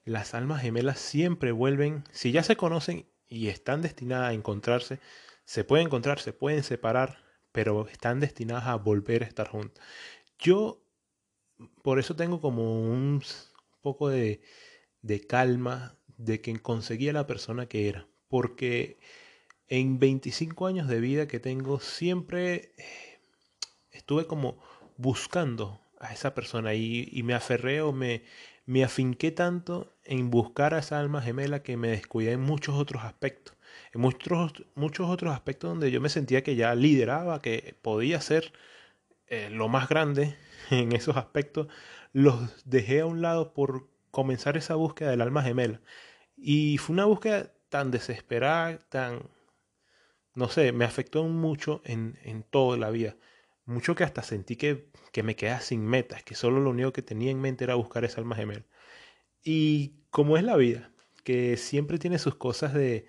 las 0.06 0.34
almas 0.36 0.62
gemelas 0.62 1.00
siempre 1.00 1.52
vuelven, 1.52 2.04
si 2.12 2.32
ya 2.32 2.44
se 2.44 2.56
conocen 2.56 3.08
y 3.28 3.48
están 3.48 3.82
destinadas 3.82 4.30
a 4.30 4.34
encontrarse, 4.34 5.00
se 5.46 5.64
pueden 5.64 5.88
encontrar, 5.88 6.20
se 6.20 6.34
pueden 6.34 6.64
separar, 6.64 7.23
pero 7.54 7.88
están 7.88 8.20
destinadas 8.20 8.66
a 8.68 8.76
volver 8.76 9.24
a 9.24 9.28
estar 9.28 9.48
juntas. 9.48 9.82
Yo 10.38 10.84
por 11.82 12.00
eso 12.00 12.16
tengo 12.16 12.42
como 12.42 12.82
un 12.82 13.24
poco 13.82 14.10
de, 14.10 14.42
calma 15.30 15.98
de 16.18 16.42
que 16.42 16.60
conseguí 16.60 17.10
a 17.10 17.14
la 17.14 17.28
persona 17.28 17.68
que 17.68 17.88
era, 17.88 18.08
porque 18.28 19.00
en 19.68 20.00
25 20.00 20.68
años 20.68 20.88
de 20.88 21.00
vida 21.00 21.28
que 21.28 21.40
tengo 21.40 21.80
siempre 21.80 22.74
eh, 22.78 23.20
estuve 23.92 24.28
como 24.28 24.58
buscando 24.98 25.80
a 26.00 26.14
esa 26.14 26.34
persona 26.34 26.74
y, 26.74 27.08
y 27.12 27.24
me 27.24 27.34
aferré 27.34 27.82
o 27.82 27.94
me, 27.94 28.24
me 28.66 28.84
afinqué 28.84 29.32
tanto 29.32 29.94
en 30.04 30.30
buscar 30.30 30.74
a 30.74 30.80
esa 30.80 31.00
alma 31.00 31.22
gemela 31.22 31.64
que 31.64 31.78
me 31.78 31.90
descuidé 31.90 32.34
en 32.34 32.42
muchos 32.42 32.76
otros 32.76 33.04
aspectos 33.04 33.56
muchos, 34.00 34.66
muchos 34.76 35.10
otros 35.10 35.34
aspectos 35.34 35.70
donde 35.70 35.92
yo 35.92 36.02
me 36.02 36.10
sentía 36.10 36.44
que 36.44 36.56
ya 36.56 36.76
lideraba, 36.76 37.42
que 37.42 37.76
podía 37.82 38.22
ser 38.22 38.54
eh, 39.28 39.50
lo 39.50 39.68
más 39.70 39.90
grande 39.90 40.36
en 40.72 40.94
esos 40.94 41.18
aspectos, 41.18 41.68
los 42.12 42.64
dejé 42.66 43.02
a 43.02 43.06
un 43.06 43.22
lado 43.22 43.54
por 43.54 43.90
comenzar 44.12 44.58
esa 44.58 44.76
búsqueda 44.76 45.12
del 45.12 45.22
alma 45.22 45.44
gemela. 45.44 45.82
Y 46.38 46.78
fue 46.78 46.94
una 46.94 47.06
búsqueda 47.06 47.54
tan 47.70 47.92
desesperada, 47.92 48.80
tan, 48.90 49.30
no 50.36 50.50
sé, 50.50 50.72
me 50.72 50.86
afectó 50.86 51.24
mucho 51.26 51.82
en, 51.86 52.20
en 52.24 52.44
toda 52.44 52.78
la 52.78 52.90
vida. 52.92 53.16
Mucho 53.66 53.96
que 53.96 54.04
hasta 54.04 54.24
sentí 54.24 54.56
que, 54.58 54.90
que 55.12 55.24
me 55.24 55.36
quedaba 55.36 55.62
sin 55.62 55.86
metas, 55.86 56.24
que 56.24 56.36
solo 56.36 56.60
lo 56.60 56.72
único 56.72 56.94
que 56.94 57.02
tenía 57.02 57.32
en 57.32 57.42
mente 57.42 57.64
era 57.64 57.76
buscar 57.76 58.06
esa 58.06 58.22
alma 58.22 58.36
gemela. 58.36 58.66
Y 59.44 60.04
como 60.12 60.38
es 60.38 60.44
la 60.44 60.58
vida, 60.58 60.92
que 61.24 61.58
siempre 61.58 62.00
tiene 62.00 62.20
sus 62.20 62.36
cosas 62.36 62.74
de, 62.74 63.08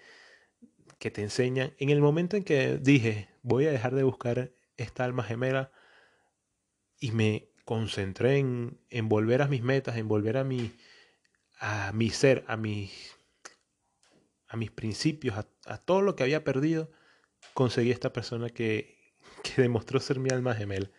que 1.04 1.10
te 1.10 1.20
enseñan. 1.20 1.74
En 1.76 1.90
el 1.90 2.00
momento 2.00 2.34
en 2.34 2.44
que 2.44 2.78
dije, 2.78 3.28
voy 3.42 3.66
a 3.66 3.70
dejar 3.70 3.94
de 3.94 4.04
buscar 4.04 4.54
esta 4.78 5.04
alma 5.04 5.22
gemela 5.22 5.70
y 6.98 7.12
me 7.12 7.50
concentré 7.66 8.38
en, 8.38 8.80
en 8.88 9.10
volver 9.10 9.42
a 9.42 9.46
mis 9.46 9.62
metas, 9.62 9.98
en 9.98 10.08
volver 10.08 10.38
a 10.38 10.44
mi, 10.44 10.74
a 11.60 11.92
mi 11.92 12.08
ser, 12.08 12.42
a, 12.48 12.56
mi, 12.56 12.90
a 14.48 14.56
mis 14.56 14.70
principios, 14.70 15.36
a, 15.66 15.76
todo 15.76 16.00
lo 16.00 16.16
que 16.16 16.22
había 16.22 16.42
perdido, 16.42 16.90
conseguí 17.52 17.90
esta 17.90 18.14
persona 18.14 18.48
que, 18.48 19.12
que 19.42 19.60
demostró 19.60 20.00
ser 20.00 20.18
mi 20.18 20.30
alma 20.30 20.54
gemela. 20.54 20.90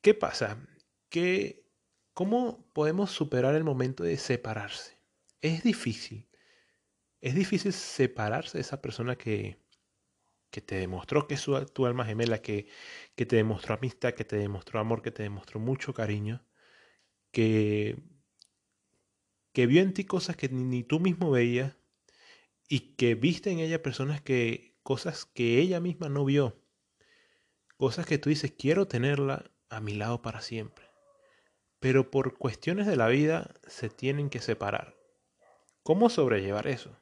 ¿Qué 0.00 0.14
pasa? 0.14 0.64
que 1.08 1.66
¿Cómo 2.14 2.70
podemos 2.72 3.10
superar 3.10 3.56
el 3.56 3.64
momento 3.64 4.04
de 4.04 4.16
separarse? 4.16 4.96
Es 5.40 5.64
difícil 5.64 6.28
es 7.26 7.34
difícil 7.34 7.72
separarse 7.72 8.58
de 8.58 8.62
esa 8.62 8.80
persona 8.80 9.16
que, 9.16 9.58
que 10.48 10.60
te 10.60 10.76
demostró 10.76 11.26
que 11.26 11.34
es 11.34 11.44
tu 11.74 11.86
alma 11.86 12.04
gemela, 12.04 12.40
que, 12.40 12.68
que 13.16 13.26
te 13.26 13.34
demostró 13.34 13.74
amistad, 13.74 14.14
que 14.14 14.24
te 14.24 14.36
demostró 14.36 14.78
amor, 14.78 15.02
que 15.02 15.10
te 15.10 15.24
demostró 15.24 15.58
mucho 15.58 15.92
cariño, 15.92 16.46
que, 17.32 17.98
que 19.52 19.66
vio 19.66 19.82
en 19.82 19.92
ti 19.92 20.04
cosas 20.04 20.36
que 20.36 20.48
ni, 20.50 20.84
tú 20.84 21.00
mismo 21.00 21.32
veías 21.32 21.76
y 22.68 22.94
que 22.94 23.16
viste 23.16 23.50
en 23.50 23.58
ella 23.58 23.82
personas 23.82 24.20
que, 24.22 24.78
cosas 24.84 25.24
que 25.24 25.58
ella 25.58 25.80
misma 25.80 26.08
no 26.08 26.24
vio, 26.24 26.62
cosas 27.76 28.06
que 28.06 28.18
tú 28.18 28.30
dices, 28.30 28.52
quiero 28.56 28.86
tenerla 28.86 29.50
a 29.68 29.80
mi 29.80 29.96
lado 29.96 30.22
para 30.22 30.42
siempre. 30.42 30.86
Pero 31.80 32.08
por 32.12 32.38
cuestiones 32.38 32.86
de 32.86 32.94
la 32.94 33.08
vida 33.08 33.52
se 33.66 33.88
tienen 33.88 34.30
que 34.30 34.38
separar. 34.38 34.96
¿Cómo 35.82 36.08
sobrellevar 36.08 36.68
eso? 36.68 36.96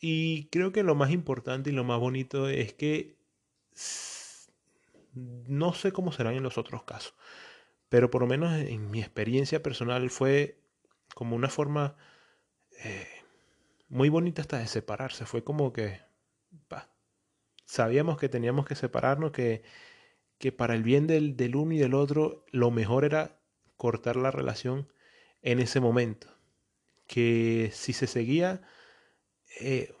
Y 0.00 0.46
creo 0.48 0.72
que 0.72 0.82
lo 0.82 0.94
más 0.94 1.10
importante 1.10 1.70
y 1.70 1.72
lo 1.72 1.84
más 1.84 1.98
bonito 1.98 2.48
es 2.48 2.74
que 2.74 3.16
no 5.14 5.72
sé 5.74 5.92
cómo 5.92 6.12
serán 6.12 6.34
en 6.34 6.42
los 6.42 6.58
otros 6.58 6.82
casos, 6.84 7.14
pero 7.88 8.10
por 8.10 8.22
lo 8.22 8.26
menos 8.26 8.52
en 8.54 8.90
mi 8.90 9.00
experiencia 9.00 9.62
personal 9.62 10.10
fue 10.10 10.58
como 11.14 11.36
una 11.36 11.48
forma 11.48 11.96
eh, 12.82 13.06
muy 13.88 14.08
bonita 14.08 14.42
hasta 14.42 14.58
de 14.58 14.66
separarse. 14.66 15.26
Fue 15.26 15.44
como 15.44 15.72
que 15.72 16.02
sabíamos 17.64 18.18
que 18.18 18.28
teníamos 18.28 18.66
que 18.66 18.74
separarnos, 18.74 19.32
que, 19.32 19.62
que 20.38 20.52
para 20.52 20.74
el 20.74 20.82
bien 20.82 21.06
del, 21.06 21.36
del 21.36 21.56
uno 21.56 21.72
y 21.74 21.78
del 21.78 21.94
otro 21.94 22.44
lo 22.50 22.70
mejor 22.70 23.04
era 23.04 23.40
cortar 23.76 24.16
la 24.16 24.30
relación 24.30 24.92
en 25.42 25.60
ese 25.60 25.80
momento. 25.80 26.28
Que 27.06 27.70
si 27.72 27.92
se 27.92 28.06
seguía 28.06 28.62
eh, 29.60 29.94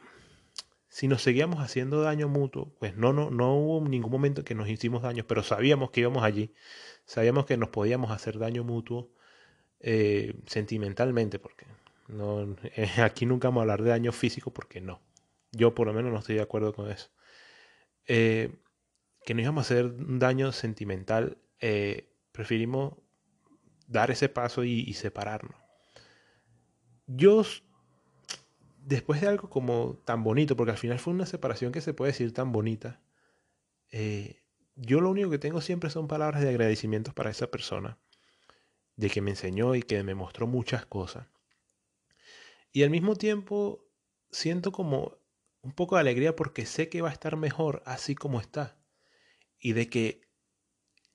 si 0.88 1.08
nos 1.08 1.22
seguíamos 1.22 1.60
haciendo 1.60 2.02
daño 2.02 2.28
mutuo, 2.28 2.74
pues 2.78 2.96
no, 2.96 3.12
no, 3.12 3.30
no 3.30 3.54
hubo 3.56 3.88
ningún 3.88 4.12
momento 4.12 4.44
que 4.44 4.54
nos 4.54 4.68
hicimos 4.68 5.02
daño, 5.02 5.24
pero 5.26 5.42
sabíamos 5.42 5.90
que 5.90 6.00
íbamos 6.00 6.22
allí, 6.22 6.54
sabíamos 7.04 7.46
que 7.46 7.56
nos 7.56 7.70
podíamos 7.70 8.10
hacer 8.10 8.38
daño 8.38 8.64
mutuo. 8.64 9.10
eh, 9.80 10.34
sentimentalmente, 10.46 11.38
porque 11.38 11.66
no, 12.08 12.56
aquí 13.02 13.26
nunca 13.26 13.48
vamos 13.48 13.60
a 13.60 13.62
hablar 13.62 13.82
de 13.82 13.90
daño 13.90 14.12
físico 14.12 14.52
porque 14.52 14.80
no. 14.80 15.00
Yo 15.52 15.74
por 15.74 15.86
lo 15.86 15.92
menos 15.92 16.12
no 16.12 16.18
estoy 16.18 16.36
de 16.36 16.42
acuerdo 16.42 16.72
con 16.74 16.90
eso. 16.90 17.10
Eh, 18.06 18.54
que 19.24 19.34
no 19.34 19.40
íbamos 19.40 19.62
a 19.62 19.66
hacer 19.66 19.86
un 19.86 20.18
daño 20.18 20.52
sentimental, 20.52 21.38
eh, 21.60 22.12
preferimos 22.32 22.94
dar 23.86 24.10
ese 24.10 24.28
paso 24.28 24.64
y, 24.64 24.92
separarnos. 24.94 25.56
Yo, 27.06 27.42
después 28.84 29.20
de 29.20 29.28
algo 29.28 29.48
como 29.48 29.98
tan 30.04 30.22
bonito, 30.22 30.56
porque 30.56 30.72
al 30.72 30.78
final 30.78 30.98
fue 30.98 31.12
una 31.12 31.26
separación 31.26 31.72
que 31.72 31.80
se 31.80 31.94
puede 31.94 32.12
decir 32.12 32.32
tan 32.32 32.52
bonita, 32.52 33.00
eh, 33.90 34.42
yo 34.76 35.00
lo 35.00 35.10
único 35.10 35.30
que 35.30 35.38
tengo 35.38 35.60
siempre 35.60 35.90
son 35.90 36.08
palabras 36.08 36.42
de 36.42 36.48
agradecimiento 36.48 37.12
para 37.12 37.30
esa 37.30 37.50
persona, 37.50 37.98
de 38.96 39.10
que 39.10 39.20
me 39.20 39.30
enseñó 39.30 39.74
y 39.74 39.82
que 39.82 40.02
me 40.02 40.14
mostró 40.14 40.46
muchas 40.46 40.84
cosas. 40.86 41.28
Y 42.72 42.82
al 42.82 42.90
mismo 42.90 43.16
tiempo 43.16 43.86
siento 44.30 44.72
como 44.72 45.16
un 45.62 45.72
poco 45.72 45.94
de 45.94 46.02
alegría 46.02 46.36
porque 46.36 46.66
sé 46.66 46.88
que 46.88 47.02
va 47.02 47.08
a 47.08 47.12
estar 47.12 47.36
mejor 47.36 47.82
así 47.86 48.14
como 48.14 48.40
está. 48.40 48.76
Y 49.58 49.72
de 49.72 49.88
que 49.88 50.22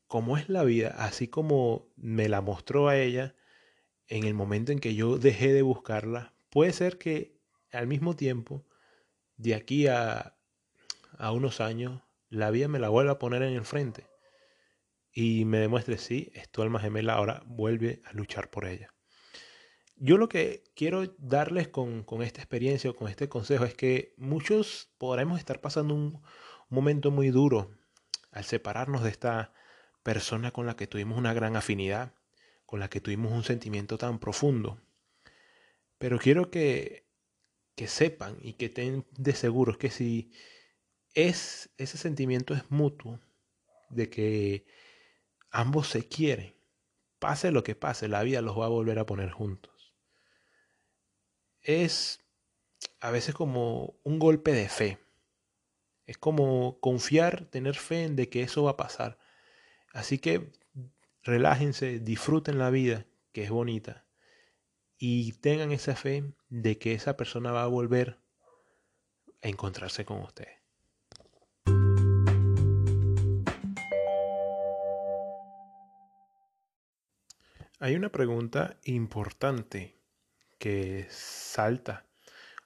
como 0.08 0.38
es 0.38 0.50
la 0.50 0.64
vida, 0.64 0.96
así 0.98 1.28
como 1.28 1.92
me 1.96 2.30
la 2.30 2.42
mostró 2.42 2.88
a 2.88 2.98
ella, 2.98 3.36
en 4.08 4.24
el 4.24 4.34
momento 4.34 4.72
en 4.72 4.80
que 4.80 4.96
yo 4.96 5.20
dejé 5.20 5.54
de 5.54 5.62
buscarla, 5.62 6.34
puede 6.50 6.74
ser 6.74 6.98
que 6.98 7.39
al 7.72 7.88
mismo 7.88 8.16
tiempo, 8.16 8.66
de 9.38 9.56
aquí 9.56 9.88
a, 9.88 10.36
a 11.18 11.32
unos 11.32 11.62
años, 11.62 12.02
la 12.30 12.52
vida 12.52 12.68
me 12.68 12.80
la 12.80 12.90
vuelva 12.90 13.14
a 13.14 13.20
poner 13.20 13.42
en 13.42 13.54
el 13.54 13.66
frente 13.66 14.06
y 15.12 15.46
me 15.46 15.60
demuestre, 15.60 15.98
sí, 15.98 16.32
es 16.34 16.50
alma 16.58 16.80
gemela, 16.80 17.14
ahora 17.14 17.44
vuelve 17.46 18.02
a 18.06 18.14
luchar 18.14 18.50
por 18.50 18.66
ella. 18.66 18.94
Yo 19.96 20.18
lo 20.18 20.30
que 20.30 20.64
quiero 20.76 21.14
darles 21.18 21.68
con, 21.68 22.06
esta 22.22 22.40
experiencia 22.40 22.90
o 22.90 22.96
con 22.96 23.10
este 23.10 23.28
consejo 23.28 23.66
es 23.66 23.74
que 23.74 24.14
muchos 24.18 24.90
podremos 24.98 25.40
estar 25.40 25.60
pasando 25.60 25.94
un, 25.94 26.22
momento 26.70 27.10
muy 27.10 27.32
duro 27.32 27.72
al 28.32 28.44
separarnos 28.44 29.04
de 29.04 29.10
esta 29.10 29.54
persona 30.04 30.52
con 30.52 30.68
la 30.68 30.76
que 30.76 30.86
tuvimos 30.86 31.18
una 31.18 31.34
gran 31.34 31.56
afinidad, 31.56 32.14
con 32.66 32.80
la 32.80 32.90
que 32.90 33.02
tuvimos 33.02 33.34
un 33.34 33.44
sentimiento 33.44 33.98
tan 33.98 34.20
profundo. 34.20 34.80
Pero 35.98 36.20
quiero 36.20 36.52
que, 36.52 37.09
que 37.80 37.88
sepan 37.88 38.38
y 38.42 38.54
que 38.54 38.66
estén 38.66 39.06
de 39.18 39.34
seguros 39.34 39.78
que 39.78 39.90
si 39.90 40.32
es, 41.14 41.70
ese 41.78 41.98
sentimiento 41.98 42.54
es 42.54 42.70
mutuo, 42.70 43.20
de 43.90 44.10
que 44.10 44.66
ambos 45.50 45.88
se 45.88 46.08
quieren, 46.08 46.54
pase 47.20 47.52
lo 47.52 47.64
que 47.64 47.76
pase, 47.76 48.08
la 48.08 48.24
vida 48.24 48.42
los 48.42 48.58
va 48.60 48.66
a 48.66 48.70
volver 48.70 49.00
a 49.00 49.06
poner 49.06 49.32
juntos 49.32 49.80
es 51.62 52.20
a 53.00 53.12
veces 53.12 53.36
como 53.36 54.00
un 54.04 54.20
golpe 54.20 54.54
de 54.54 54.70
fe. 54.70 55.00
Es 56.06 56.18
como 56.18 56.80
confiar, 56.80 57.46
tener 57.46 57.76
fe 57.76 58.04
en 58.04 58.16
de 58.16 58.30
que 58.30 58.42
eso 58.42 58.64
va 58.64 58.72
a 58.72 58.78
pasar. 58.78 59.20
Así 59.94 60.18
que 60.18 60.52
relájense, 61.24 62.00
disfruten 62.00 62.58
la 62.58 62.72
vida, 62.72 63.06
que 63.32 63.44
es 63.44 63.52
bonita, 63.52 64.06
y 65.00 65.32
tengan 65.32 65.72
esa 65.72 65.96
fe 65.96 66.26
de 66.50 66.78
que 66.78 66.94
esa 66.94 67.16
persona 67.16 67.54
va 67.54 67.64
a 67.64 67.68
volver 67.68 68.20
a 69.42 69.48
encontrarse 69.48 70.04
con 70.04 70.22
usted. 70.22 70.48
Hay 77.80 77.96
una 77.96 78.10
pregunta 78.10 78.78
importante 78.84 79.98
que 80.58 81.08
salta 81.10 82.06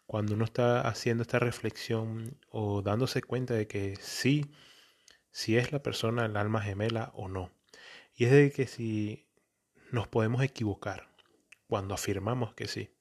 cuando 0.08 0.34
uno 0.34 0.46
está 0.46 0.82
haciendo 0.82 1.22
esta 1.22 1.38
reflexión 1.38 2.40
o 2.50 2.82
dándose 2.82 3.22
cuenta 3.22 3.54
de 3.54 3.68
que 3.68 3.96
sí, 3.98 4.52
si 5.30 5.56
es 5.56 5.72
la 5.72 5.84
persona 5.84 6.26
el 6.26 6.36
alma 6.36 6.62
gemela 6.62 7.12
o 7.14 7.30
no. 7.30 7.52
Y 8.16 8.26
es 8.26 8.32
de 8.32 8.52
que 8.52 8.66
si 8.66 9.28
nos 9.92 10.08
podemos 10.08 10.42
equivocar 10.42 11.13
cuando 11.74 11.96
afirmamos 11.96 12.54
que 12.54 12.68
sí. 12.68 12.92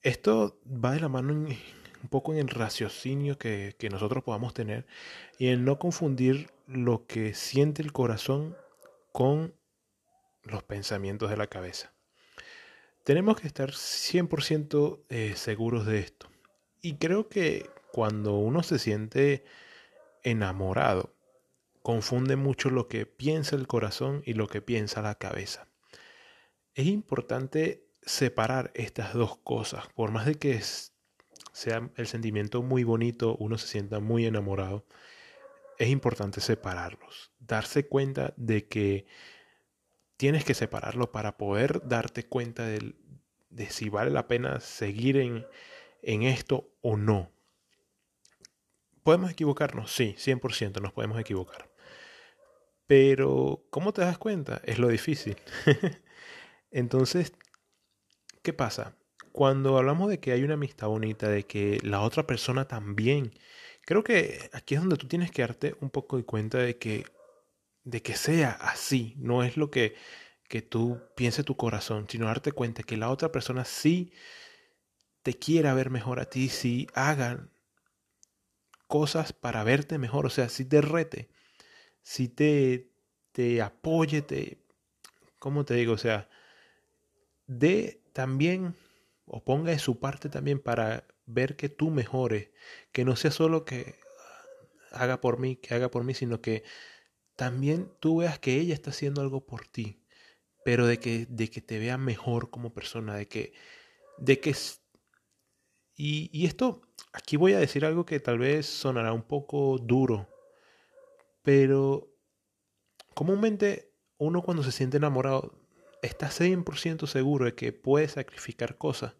Esto 0.00 0.58
va 0.66 0.92
de 0.92 1.00
la 1.00 1.10
mano 1.10 1.34
un 1.34 2.08
poco 2.08 2.32
en 2.32 2.38
el 2.38 2.48
raciocinio 2.48 3.36
que, 3.36 3.76
nosotros 3.90 4.24
podamos 4.24 4.54
tener 4.54 4.86
y 5.38 5.48
en 5.48 5.66
no 5.66 5.78
confundir 5.78 6.48
lo 6.66 7.06
que 7.06 7.34
siente 7.34 7.82
el 7.82 7.92
corazón 7.92 8.56
con 9.12 9.54
los 10.44 10.62
pensamientos 10.62 11.28
de 11.28 11.36
la 11.36 11.46
cabeza. 11.46 11.92
Tenemos 13.04 13.38
que 13.38 13.48
estar 13.48 13.72
100% 13.72 15.04
eh, 15.10 15.34
seguros 15.36 15.84
de 15.84 15.98
esto. 15.98 16.30
Y 16.80 16.94
creo 16.94 17.28
que 17.28 17.68
cuando 17.92 18.38
uno 18.38 18.62
se 18.62 18.78
siente 18.78 19.44
enamorado, 20.22 21.14
confunde 21.82 22.36
mucho 22.36 22.70
lo 22.70 22.88
que 22.88 23.04
piensa 23.04 23.56
el 23.56 23.66
corazón 23.66 24.22
y 24.24 24.32
lo 24.32 24.46
que 24.46 24.62
piensa 24.62 25.02
la 25.02 25.16
cabeza. 25.16 25.68
Es 26.76 26.84
importante 26.84 27.88
separar 28.02 28.70
estas 28.74 29.14
dos 29.14 29.38
cosas, 29.38 29.86
por 29.94 30.10
más 30.10 30.26
de 30.26 30.34
que 30.34 30.60
sea 31.52 31.90
el 31.96 32.06
sentimiento 32.06 32.62
muy 32.62 32.84
bonito, 32.84 33.34
uno 33.38 33.56
se 33.56 33.66
sienta 33.66 33.98
muy 33.98 34.26
enamorado, 34.26 34.84
es 35.78 35.88
importante 35.88 36.42
separarlos, 36.42 37.32
darse 37.38 37.88
cuenta 37.88 38.34
de 38.36 38.68
que 38.68 39.06
tienes 40.18 40.44
que 40.44 40.52
separarlo 40.52 41.12
para 41.12 41.38
poder 41.38 41.80
darte 41.88 42.26
cuenta 42.26 42.66
de, 42.66 42.94
si 43.70 43.88
vale 43.88 44.10
la 44.10 44.28
pena 44.28 44.60
seguir 44.60 45.16
en, 45.16 45.46
en 46.02 46.24
esto 46.24 46.68
o 46.82 46.98
no. 46.98 47.32
¿Podemos 49.02 49.30
equivocarnos? 49.30 49.90
Sí, 49.90 50.14
100% 50.18 50.82
nos 50.82 50.92
podemos 50.92 51.18
equivocar. 51.18 51.70
Pero, 52.86 53.64
¿cómo 53.70 53.94
te 53.94 54.02
das 54.02 54.18
cuenta? 54.18 54.60
Es 54.64 54.78
lo 54.78 54.88
difícil. 54.88 55.38
Entonces, 56.76 57.32
¿qué 58.42 58.52
pasa? 58.52 58.98
Cuando 59.32 59.78
hablamos 59.78 60.10
de 60.10 60.20
que 60.20 60.32
hay 60.32 60.42
una 60.42 60.54
amistad 60.54 60.88
bonita, 60.88 61.26
de 61.26 61.44
que 61.44 61.78
la 61.82 62.02
otra 62.02 62.26
persona 62.26 62.68
también, 62.68 63.32
creo 63.86 64.04
que 64.04 64.50
aquí 64.52 64.74
es 64.74 64.82
donde 64.82 64.98
tú 64.98 65.08
tienes 65.08 65.30
que 65.30 65.40
darte 65.40 65.74
un 65.80 65.88
poco 65.88 66.18
de 66.18 66.24
cuenta 66.24 66.58
de 66.58 66.76
que 66.76 67.06
de 67.84 68.02
que 68.02 68.14
sea 68.14 68.50
así, 68.50 69.14
no 69.16 69.42
es 69.42 69.56
lo 69.56 69.70
que, 69.70 69.94
que 70.48 70.60
tú 70.60 71.00
piense 71.16 71.44
tu 71.44 71.56
corazón, 71.56 72.06
sino 72.10 72.26
darte 72.26 72.52
cuenta 72.52 72.82
que 72.82 72.98
la 72.98 73.10
otra 73.10 73.32
persona 73.32 73.64
sí 73.64 74.12
te 75.22 75.32
quiera 75.32 75.72
ver 75.72 75.88
mejor 75.88 76.20
a 76.20 76.26
ti, 76.26 76.50
sí 76.50 76.88
hagan 76.92 77.52
cosas 78.86 79.32
para 79.32 79.64
verte 79.64 79.96
mejor, 79.96 80.26
o 80.26 80.30
sea, 80.30 80.50
si 80.50 80.66
te 80.66 80.82
rete, 80.82 81.30
si 82.02 82.28
te, 82.28 82.90
te 83.32 83.62
apoye, 83.62 84.20
te, 84.20 84.58
¿cómo 85.38 85.64
te 85.64 85.74
digo? 85.74 85.94
O 85.94 85.98
sea, 85.98 86.28
de 87.46 88.02
también 88.12 88.74
o 89.26 89.44
ponga 89.44 89.72
de 89.72 89.78
su 89.78 89.98
parte 89.98 90.28
también 90.28 90.60
para 90.60 91.06
ver 91.26 91.56
que 91.56 91.68
tú 91.68 91.90
mejores, 91.90 92.50
que 92.92 93.04
no 93.04 93.16
sea 93.16 93.30
solo 93.30 93.64
que 93.64 93.96
haga 94.92 95.20
por 95.20 95.38
mí, 95.38 95.56
que 95.56 95.74
haga 95.74 95.90
por 95.90 96.04
mí, 96.04 96.14
sino 96.14 96.40
que 96.40 96.64
también 97.34 97.92
tú 98.00 98.18
veas 98.18 98.38
que 98.38 98.58
ella 98.58 98.74
está 98.74 98.90
haciendo 98.90 99.20
algo 99.20 99.44
por 99.44 99.66
ti, 99.66 100.00
pero 100.64 100.86
de 100.86 100.98
que, 100.98 101.26
de 101.28 101.50
que 101.50 101.60
te 101.60 101.78
vea 101.78 101.98
mejor 101.98 102.50
como 102.50 102.72
persona, 102.72 103.14
de 103.14 103.28
que, 103.28 103.52
de 104.18 104.40
que, 104.40 104.54
y, 105.96 106.30
y 106.32 106.46
esto, 106.46 106.82
aquí 107.12 107.36
voy 107.36 107.52
a 107.52 107.58
decir 107.58 107.84
algo 107.84 108.06
que 108.06 108.20
tal 108.20 108.38
vez 108.38 108.66
sonará 108.66 109.12
un 109.12 109.22
poco 109.22 109.78
duro, 109.78 110.28
pero 111.42 112.08
comúnmente 113.14 113.92
uno 114.18 114.42
cuando 114.42 114.62
se 114.62 114.72
siente 114.72 114.96
enamorado 114.96 115.65
está 116.06 116.28
100% 116.28 117.06
seguro 117.06 117.44
de 117.44 117.54
que 117.54 117.72
puede 117.72 118.08
sacrificar 118.08 118.76
cosas 118.78 119.14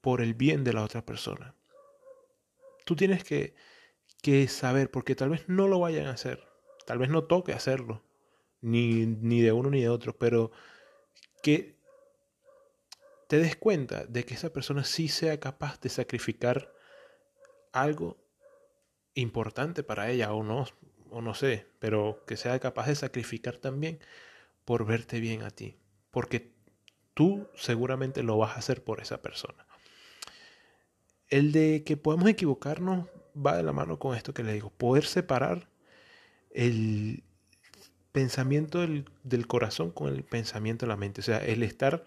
por 0.00 0.20
el 0.20 0.34
bien 0.34 0.64
de 0.64 0.72
la 0.72 0.82
otra 0.82 1.04
persona. 1.04 1.54
Tú 2.84 2.94
tienes 2.96 3.24
que, 3.24 3.54
que 4.22 4.46
saber, 4.48 4.90
porque 4.90 5.14
tal 5.14 5.30
vez 5.30 5.48
no 5.48 5.68
lo 5.68 5.80
vayan 5.80 6.06
a 6.06 6.12
hacer, 6.12 6.46
Tal 6.86 6.98
vez 6.98 7.10
no 7.10 7.24
toque 7.24 7.52
hacerlo, 7.52 8.02
ni, 8.60 9.06
ni 9.06 9.42
de 9.42 9.50
uno 9.50 9.70
ni 9.70 9.82
de 9.82 9.88
otro, 9.88 10.16
pero 10.16 10.52
que 11.42 11.76
te 13.28 13.38
des 13.38 13.56
cuenta 13.56 14.06
de 14.06 14.24
que 14.24 14.34
esa 14.34 14.52
persona 14.52 14.84
sí 14.84 15.08
sea 15.08 15.40
capaz 15.40 15.80
de 15.80 15.88
sacrificar 15.88 16.72
algo 17.72 18.16
importante 19.14 19.82
para 19.82 20.10
ella 20.10 20.32
o 20.32 20.44
no, 20.44 20.66
o 21.10 21.20
no 21.20 21.34
sé, 21.34 21.66
pero 21.80 22.22
que 22.24 22.36
sea 22.36 22.60
capaz 22.60 22.86
de 22.86 22.94
sacrificar 22.94 23.56
también 23.56 23.98
por 24.64 24.86
verte 24.86 25.18
bien 25.18 25.42
a 25.42 25.50
ti, 25.50 25.76
porque 26.16 26.50
tú 27.12 27.46
seguramente 27.56 28.22
lo 28.22 28.38
vas 28.38 28.56
a 28.56 28.60
hacer 28.60 28.82
por 28.82 29.02
esa 29.02 29.20
persona. 29.20 29.66
El 31.28 31.52
de 31.52 31.84
que 31.84 31.98
podemos 31.98 32.26
equivocarnos 32.30 33.06
va 33.36 33.54
de 33.54 33.62
la 33.62 33.74
mano 33.74 33.98
con 33.98 34.16
esto 34.16 34.32
que 34.32 34.42
le 34.42 34.54
digo, 34.54 34.70
poder 34.70 35.04
separar 35.04 35.68
el 36.52 37.22
pensamiento 38.12 38.80
del, 38.80 39.04
del, 39.24 39.46
corazón 39.46 39.90
con 39.90 40.08
el 40.08 40.24
pensamiento 40.24 40.86
de 40.86 40.88
la 40.88 40.96
mente. 40.96 41.20
O 41.20 41.24
sea, 41.24 41.36
el 41.36 41.62
estar 41.62 42.02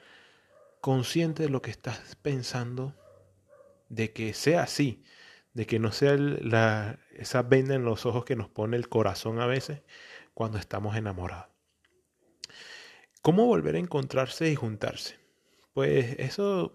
consciente 0.82 1.44
de 1.44 1.50
lo 1.50 1.62
que 1.62 1.70
estás 1.70 2.16
pensando, 2.16 2.96
de 3.90 4.12
que 4.12 4.34
sea 4.34 4.64
así, 4.64 5.04
de 5.54 5.68
que 5.68 5.78
no 5.78 5.92
sea 5.92 6.18
la, 6.18 6.98
esa 7.12 7.44
venda 7.44 7.76
en 7.76 7.86
los 7.86 8.08
ojos 8.08 8.26
que 8.26 8.36
nos 8.36 8.50
pone 8.50 8.76
el 8.76 8.90
corazón 8.90 9.40
a 9.40 9.46
veces 9.46 9.84
cuando 10.34 10.58
estamos 10.58 10.96
enamorados. 10.96 11.49
¿Cómo 13.22 13.46
volver 13.46 13.76
a 13.76 13.80
encontrarse 13.80 14.50
y 14.50 14.56
juntarse? 14.56 15.18
Pues 15.74 16.16
eso, 16.20 16.72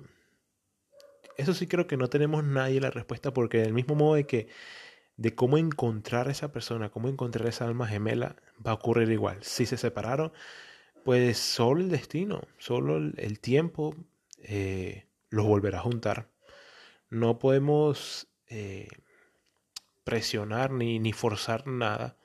eso 1.36 1.54
sí 1.54 1.66
creo 1.66 1.86
que 1.86 1.96
no 1.96 2.08
tenemos 2.08 2.44
nadie 2.44 2.80
la 2.80 2.90
respuesta 2.90 3.32
porque 3.32 3.58
del 3.58 3.72
mismo 3.72 3.94
modo 3.94 4.14
de 4.14 4.26
que 4.26 4.48
de 5.16 5.34
cómo 5.34 5.58
encontrar 5.58 6.28
a 6.28 6.32
esa 6.32 6.52
persona, 6.52 6.90
cómo 6.90 7.08
encontrar 7.08 7.46
esa 7.48 7.66
alma 7.66 7.86
gemela, 7.86 8.36
va 8.64 8.72
a 8.72 8.74
ocurrir 8.74 9.10
igual. 9.10 9.42
Si 9.42 9.64
se 9.64 9.76
separaron, 9.76 10.32
pues 11.04 11.38
solo 11.38 11.80
el 11.80 11.90
destino, 11.90 12.42
solo 12.58 12.96
el, 12.96 13.40
tiempo 13.40 13.94
eh, 14.42 15.06
los 15.30 15.46
volverá 15.46 15.78
a 15.78 15.82
juntar. 15.82 16.28
No 17.10 17.38
podemos 17.38 18.26
eh, 18.48 18.88
presionar 20.02 20.72
ni, 20.72 20.98
ni 20.98 21.12
forzar 21.12 21.66
nada, 21.66 22.16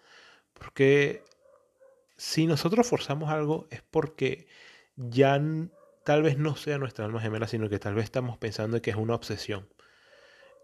porque 0.54 1.24
si 2.20 2.48
nosotros 2.48 2.86
forzamos 2.86 3.30
algo 3.30 3.70
es 3.72 3.82
porque 3.82 4.46
ya 4.98 5.42
tal 6.04 6.22
vez 6.22 6.38
no 6.38 6.58
sea 6.58 6.78
nuestra 6.78 7.06
alma 7.06 7.22
gemela, 7.22 7.48
sino 7.48 7.70
que 7.70 7.80
tal 7.80 7.96
vez 7.96 8.04
estamos 8.04 8.38
pensando 8.38 8.82
que 8.82 8.90
es 8.90 8.98
una 8.98 9.16
obsesión. 9.16 9.70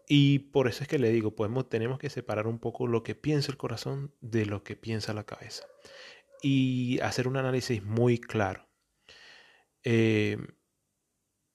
Y 0.06 0.40
por 0.40 0.68
eso 0.68 0.84
es 0.84 0.90
que 0.90 1.00
le 1.00 1.12
digo, 1.12 1.34
podemos, 1.34 1.70
tenemos 1.70 1.98
que 1.98 2.10
separar 2.10 2.48
un 2.48 2.60
poco 2.60 2.88
lo 2.88 3.04
que 3.04 3.16
piensa 3.16 3.54
el 3.54 3.58
corazón 3.58 4.14
de 4.20 4.46
lo 4.46 4.64
que 4.64 4.76
piensa 4.76 5.14
la 5.14 5.24
cabeza. 5.24 5.64
Y 6.42 7.00
hacer 7.00 7.26
un 7.26 7.38
análisis 7.38 7.82
muy 7.82 8.20
claro. 8.20 8.68
Eh, 9.86 10.38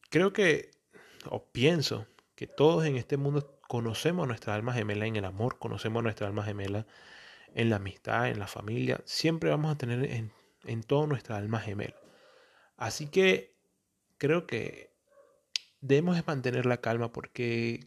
creo 0.09 0.33
que, 0.33 0.71
o 1.27 1.45
pienso, 1.53 2.07
que 2.35 2.47
todos 2.47 2.87
en 2.87 2.97
este 2.97 3.19
mundo 3.19 3.61
conocemos 3.69 4.27
nuestra 4.27 4.55
alma 4.55 4.73
gemela 4.73 5.05
en 5.05 5.17
el 5.17 5.27
amor, 5.27 5.59
conocemos 5.59 6.03
nuestra 6.03 6.27
alma 6.27 6.43
gemela 6.43 6.87
en 7.55 7.71
la 7.71 7.77
amistad, 7.77 8.29
en 8.29 8.39
la 8.39 8.47
familia, 8.47 9.01
siempre 9.05 9.51
vamos 9.51 9.73
a 9.73 9.79
tener 9.79 10.05
en, 10.11 10.33
en 10.65 10.83
todo 10.83 11.07
nuestra 11.07 11.37
alma 11.37 11.61
gemela. 11.61 11.97
Así 12.77 13.07
que 13.09 13.57
creo 14.19 14.47
que 14.47 14.95
debemos 15.81 16.27
mantener 16.27 16.67
la 16.67 16.81
calma 16.81 17.13
porque 17.13 17.87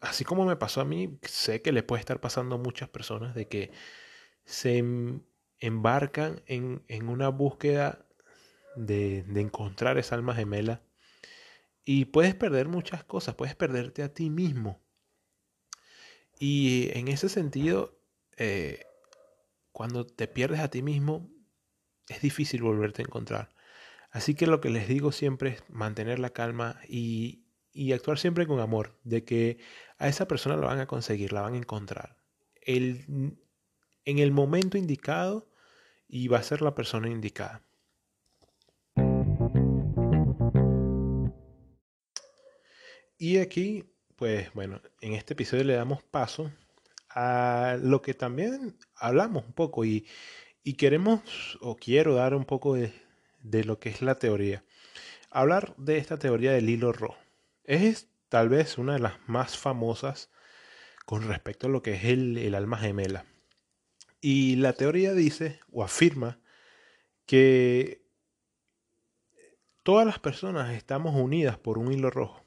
así 0.00 0.24
como 0.24 0.44
me 0.44 0.56
pasó 0.56 0.80
a 0.80 0.84
mí, 0.84 1.18
sé 1.22 1.62
que 1.62 1.72
le 1.72 1.82
puede 1.82 2.00
estar 2.00 2.20
pasando 2.20 2.56
a 2.56 2.58
muchas 2.58 2.88
personas 2.88 3.34
de 3.34 3.48
que 3.48 3.70
se 4.44 4.78
em, 4.78 5.22
embarcan 5.60 6.42
en, 6.46 6.82
en 6.88 7.08
una 7.08 7.28
búsqueda 7.28 8.06
de, 8.76 9.22
de, 9.24 9.40
encontrar 9.40 9.98
esa 9.98 10.14
alma 10.14 10.34
gemela 10.34 10.82
y 11.84 12.06
puedes 12.06 12.34
perder 12.34 12.68
muchas 12.68 13.04
cosas, 13.04 13.34
puedes 13.34 13.54
perderte 13.56 14.02
a 14.02 14.12
ti 14.12 14.30
mismo. 14.30 14.80
Y 16.38 16.90
en 16.92 17.08
ese 17.08 17.28
sentido, 17.28 17.98
eh, 18.36 18.84
cuando 19.78 20.04
te 20.04 20.26
pierdes 20.26 20.58
a 20.58 20.70
ti 20.70 20.82
mismo, 20.82 21.30
es 22.08 22.20
difícil 22.20 22.64
volverte 22.64 23.00
a 23.00 23.04
encontrar. 23.04 23.54
Así 24.10 24.34
que 24.34 24.48
lo 24.48 24.60
que 24.60 24.70
les 24.70 24.88
digo 24.88 25.12
siempre 25.12 25.50
es 25.50 25.62
mantener 25.68 26.18
la 26.18 26.30
calma 26.30 26.80
y, 26.88 27.44
actuar 27.94 28.18
siempre 28.18 28.48
con 28.48 28.58
amor, 28.58 28.98
de 29.04 29.22
que 29.22 29.58
a 29.98 30.08
esa 30.08 30.26
persona 30.26 30.56
la 30.56 30.66
van 30.66 30.80
a 30.80 30.88
conseguir, 30.88 31.32
la 31.32 31.42
van 31.42 31.54
a 31.54 31.58
encontrar. 31.58 32.16
en 32.66 33.38
el 34.04 34.32
momento 34.32 34.78
indicado 34.78 35.48
y 36.08 36.26
va 36.26 36.38
a 36.38 36.42
ser 36.42 36.60
la 36.60 36.74
persona 36.74 37.08
indicada. 37.08 37.62
Y 43.16 43.38
aquí, 43.38 43.84
pues 44.16 44.52
bueno, 44.54 44.82
en 45.00 45.12
este 45.12 45.34
episodio 45.34 45.62
le 45.62 45.74
damos 45.74 46.02
paso 46.02 46.50
a 47.10 47.78
lo 47.82 48.02
que 48.02 48.14
también 48.14 48.76
hablamos 48.94 49.44
un 49.44 49.52
poco 49.52 49.84
y, 49.84 50.06
queremos 50.76 51.58
o 51.62 51.76
quiero 51.76 52.14
dar 52.14 52.34
un 52.34 52.44
poco 52.44 52.74
de, 52.74 52.92
lo 53.64 53.78
que 53.78 53.88
es 53.88 54.02
la 54.02 54.16
teoría. 54.16 54.64
Hablar 55.30 55.74
de 55.78 55.98
esta 55.98 56.18
teoría 56.18 56.52
del 56.52 56.68
hilo 56.68 56.92
rojo. 56.92 57.16
Es 57.64 58.08
tal 58.28 58.48
vez 58.50 58.76
una 58.76 58.94
de 58.94 58.98
las 58.98 59.14
más 59.26 59.56
famosas 59.56 60.30
con 61.06 61.26
respecto 61.26 61.66
a 61.66 61.70
lo 61.70 61.82
que 61.82 61.94
es 61.94 62.04
el, 62.04 62.36
el 62.36 62.54
alma 62.54 62.78
gemela. 62.78 63.24
Y 64.20 64.56
la 64.56 64.74
teoría 64.74 65.14
dice 65.14 65.60
o 65.72 65.82
afirma 65.82 66.38
que 67.24 68.02
todas 69.82 70.06
las 70.06 70.18
personas 70.18 70.74
estamos 70.74 71.14
unidas 71.14 71.56
por 71.58 71.78
un 71.78 71.92
hilo 71.92 72.10
rojo. 72.10 72.44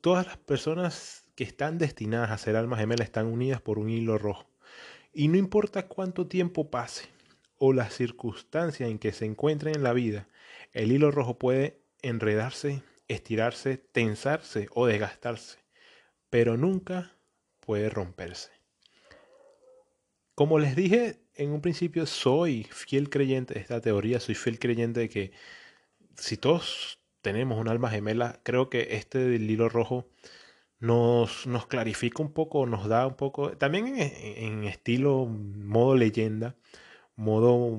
Todas 0.00 0.26
las 0.26 0.36
personas 0.36 1.24
que 1.40 1.44
están 1.44 1.78
destinadas 1.78 2.32
a 2.32 2.36
ser 2.36 2.54
almas 2.54 2.80
gemelas 2.80 3.06
están 3.06 3.24
unidas 3.24 3.62
por 3.62 3.78
un 3.78 3.88
hilo 3.88 4.18
rojo. 4.18 4.44
Y 5.14 5.28
no 5.28 5.38
importa 5.38 5.86
cuánto 5.88 6.26
tiempo 6.26 6.70
pase 6.70 7.06
o 7.56 7.72
las 7.72 7.94
circunstancias 7.94 8.90
en 8.90 8.98
que 8.98 9.12
se 9.12 9.24
encuentren 9.24 9.74
en 9.74 9.82
la 9.82 9.94
vida, 9.94 10.28
el 10.74 10.92
hilo 10.92 11.10
rojo 11.10 11.38
puede 11.38 11.80
enredarse, 12.02 12.82
estirarse, 13.08 13.78
tensarse 13.78 14.68
o 14.74 14.86
desgastarse, 14.86 15.60
pero 16.28 16.58
nunca 16.58 17.16
puede 17.60 17.88
romperse. 17.88 18.50
Como 20.34 20.58
les 20.58 20.76
dije 20.76 21.22
en 21.36 21.52
un 21.52 21.62
principio, 21.62 22.04
soy 22.04 22.64
fiel 22.64 23.08
creyente 23.08 23.54
de 23.54 23.60
esta 23.60 23.80
teoría, 23.80 24.20
soy 24.20 24.34
fiel 24.34 24.58
creyente 24.58 25.00
de 25.00 25.08
que 25.08 25.32
si 26.18 26.36
todos 26.36 27.00
tenemos 27.22 27.58
un 27.58 27.68
alma 27.68 27.88
gemela, 27.88 28.40
creo 28.42 28.68
que 28.68 28.88
este 28.90 29.20
del 29.20 29.50
hilo 29.50 29.70
rojo 29.70 30.06
nos, 30.80 31.46
nos 31.46 31.66
clarifica 31.66 32.22
un 32.22 32.32
poco, 32.32 32.66
nos 32.66 32.88
da 32.88 33.06
un 33.06 33.16
poco, 33.16 33.56
también 33.56 33.94
en, 33.98 34.64
estilo 34.64 35.26
modo 35.26 35.96
leyenda, 35.96 36.56
modo 37.16 37.78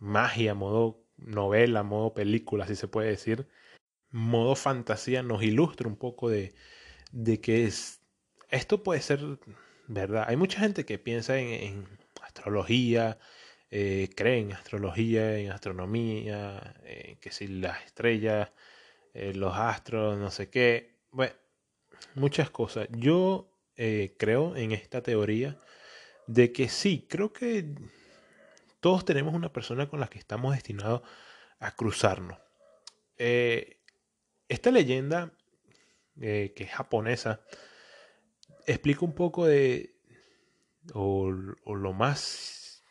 magia, 0.00 0.54
modo 0.54 1.00
novela, 1.16 1.82
modo 1.82 2.14
película, 2.14 2.66
si 2.66 2.76
se 2.76 2.88
puede 2.88 3.10
decir, 3.10 3.48
modo 4.10 4.56
fantasía, 4.56 5.22
nos 5.22 5.42
ilustra 5.42 5.88
un 5.88 5.96
poco 5.96 6.28
de, 6.30 6.54
de 7.12 7.40
que 7.40 7.64
es, 7.66 8.00
esto 8.50 8.82
puede 8.82 9.00
ser 9.02 9.20
verdad. 9.88 10.24
Hay 10.28 10.36
mucha 10.36 10.60
gente 10.60 10.84
que 10.84 10.98
piensa 10.98 11.38
en, 11.38 11.86
astrología, 12.22 13.18
eh, 13.70 14.10
cree 14.16 14.38
en 14.40 14.52
astrología, 14.52 15.38
en 15.38 15.50
astronomía, 15.52 16.74
eh, 16.84 17.18
que 17.20 17.30
si 17.32 17.48
las 17.48 17.84
estrellas, 17.84 18.50
eh, 19.14 19.34
los 19.34 19.54
astros, 19.56 20.18
no 20.18 20.30
sé 20.30 20.50
qué. 20.50 20.96
Bueno, 21.10 21.34
muchas 22.14 22.50
cosas. 22.50 22.88
Yo 22.90 23.50
eh, 23.76 24.14
creo 24.18 24.56
en 24.56 24.72
esta 24.72 25.02
teoría 25.02 25.56
de 26.26 26.52
que 26.52 26.68
sí, 26.68 27.06
creo 27.08 27.32
que 27.32 27.74
todos 28.80 29.04
tenemos 29.04 29.34
una 29.34 29.52
persona 29.52 29.88
con 29.88 30.00
la 30.00 30.08
que 30.08 30.18
estamos 30.18 30.54
destinados 30.54 31.02
a 31.58 31.74
cruzarnos. 31.74 32.38
Eh, 33.16 33.80
esta 34.48 34.70
leyenda, 34.70 35.32
eh, 36.20 36.52
que 36.54 36.64
es 36.64 36.70
japonesa, 36.70 37.40
explica 38.66 39.04
un 39.04 39.14
poco 39.14 39.46
de, 39.46 39.94
o, 40.94 41.30
lo 41.30 41.92
más, 41.92 42.82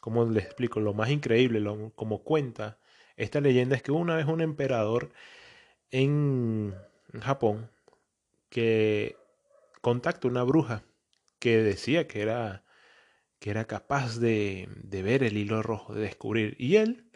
¿cómo 0.00 0.24
les 0.24 0.44
explico? 0.44 0.80
Lo 0.80 0.94
más 0.94 1.10
increíble, 1.10 1.62
como 1.94 2.22
cuenta 2.22 2.78
esta 3.16 3.40
leyenda 3.40 3.76
es 3.76 3.82
que 3.82 3.92
una 3.92 4.16
vez 4.16 4.26
un 4.26 4.40
emperador 4.40 5.12
en 5.90 6.74
Japón 7.20 7.70
que 8.52 9.16
contacta 9.80 10.28
una 10.28 10.42
bruja 10.42 10.84
que 11.38 11.62
decía 11.62 12.06
que 12.06 12.20
era, 12.20 12.64
que 13.38 13.48
era 13.48 13.64
capaz 13.66 14.18
de, 14.18 14.68
de 14.76 15.02
ver 15.02 15.22
el 15.22 15.38
hilo 15.38 15.62
rojo, 15.62 15.94
de 15.94 16.02
descubrir. 16.02 16.54
Y 16.58 16.76
él 16.76 17.10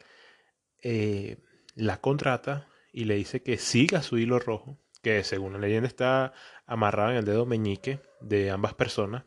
eh, 0.83 1.37
la 1.75 2.01
contrata 2.01 2.68
y 2.90 3.05
le 3.05 3.16
dice 3.16 3.42
que 3.42 3.59
siga 3.59 4.03
su 4.03 4.16
hilo 4.16 4.38
rojo, 4.38 4.79
que 5.03 5.22
según 5.25 5.53
la 5.53 5.59
leyenda 5.59 5.87
está 5.87 6.33
amarrado 6.64 7.11
en 7.11 7.18
el 7.18 7.27
dedo 7.27 7.44
meñique 7.44 8.01
de 8.22 8.51
ambas 8.51 8.72
personas, 8.72 9.25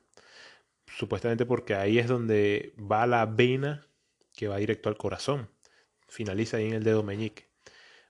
supuestamente 0.88 1.46
porque 1.46 1.76
ahí 1.76 2.00
es 2.00 2.08
donde 2.08 2.74
va 2.80 3.06
la 3.06 3.28
vena 3.28 3.88
que 4.34 4.48
va 4.48 4.58
directo 4.58 4.90
al 4.90 4.98
corazón, 4.98 5.52
finaliza 6.08 6.58
ahí 6.58 6.66
en 6.66 6.74
el 6.74 6.84
dedo 6.84 7.04
meñique. 7.04 7.50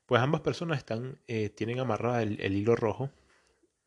Pues 0.05 0.21
ambas 0.21 0.39
personas 0.39 0.77
están, 0.77 1.19
eh, 1.27 1.49
tienen 1.49 1.79
amarrado 1.79 2.19
el 2.21 2.55
hilo 2.55 2.77
rojo 2.77 3.11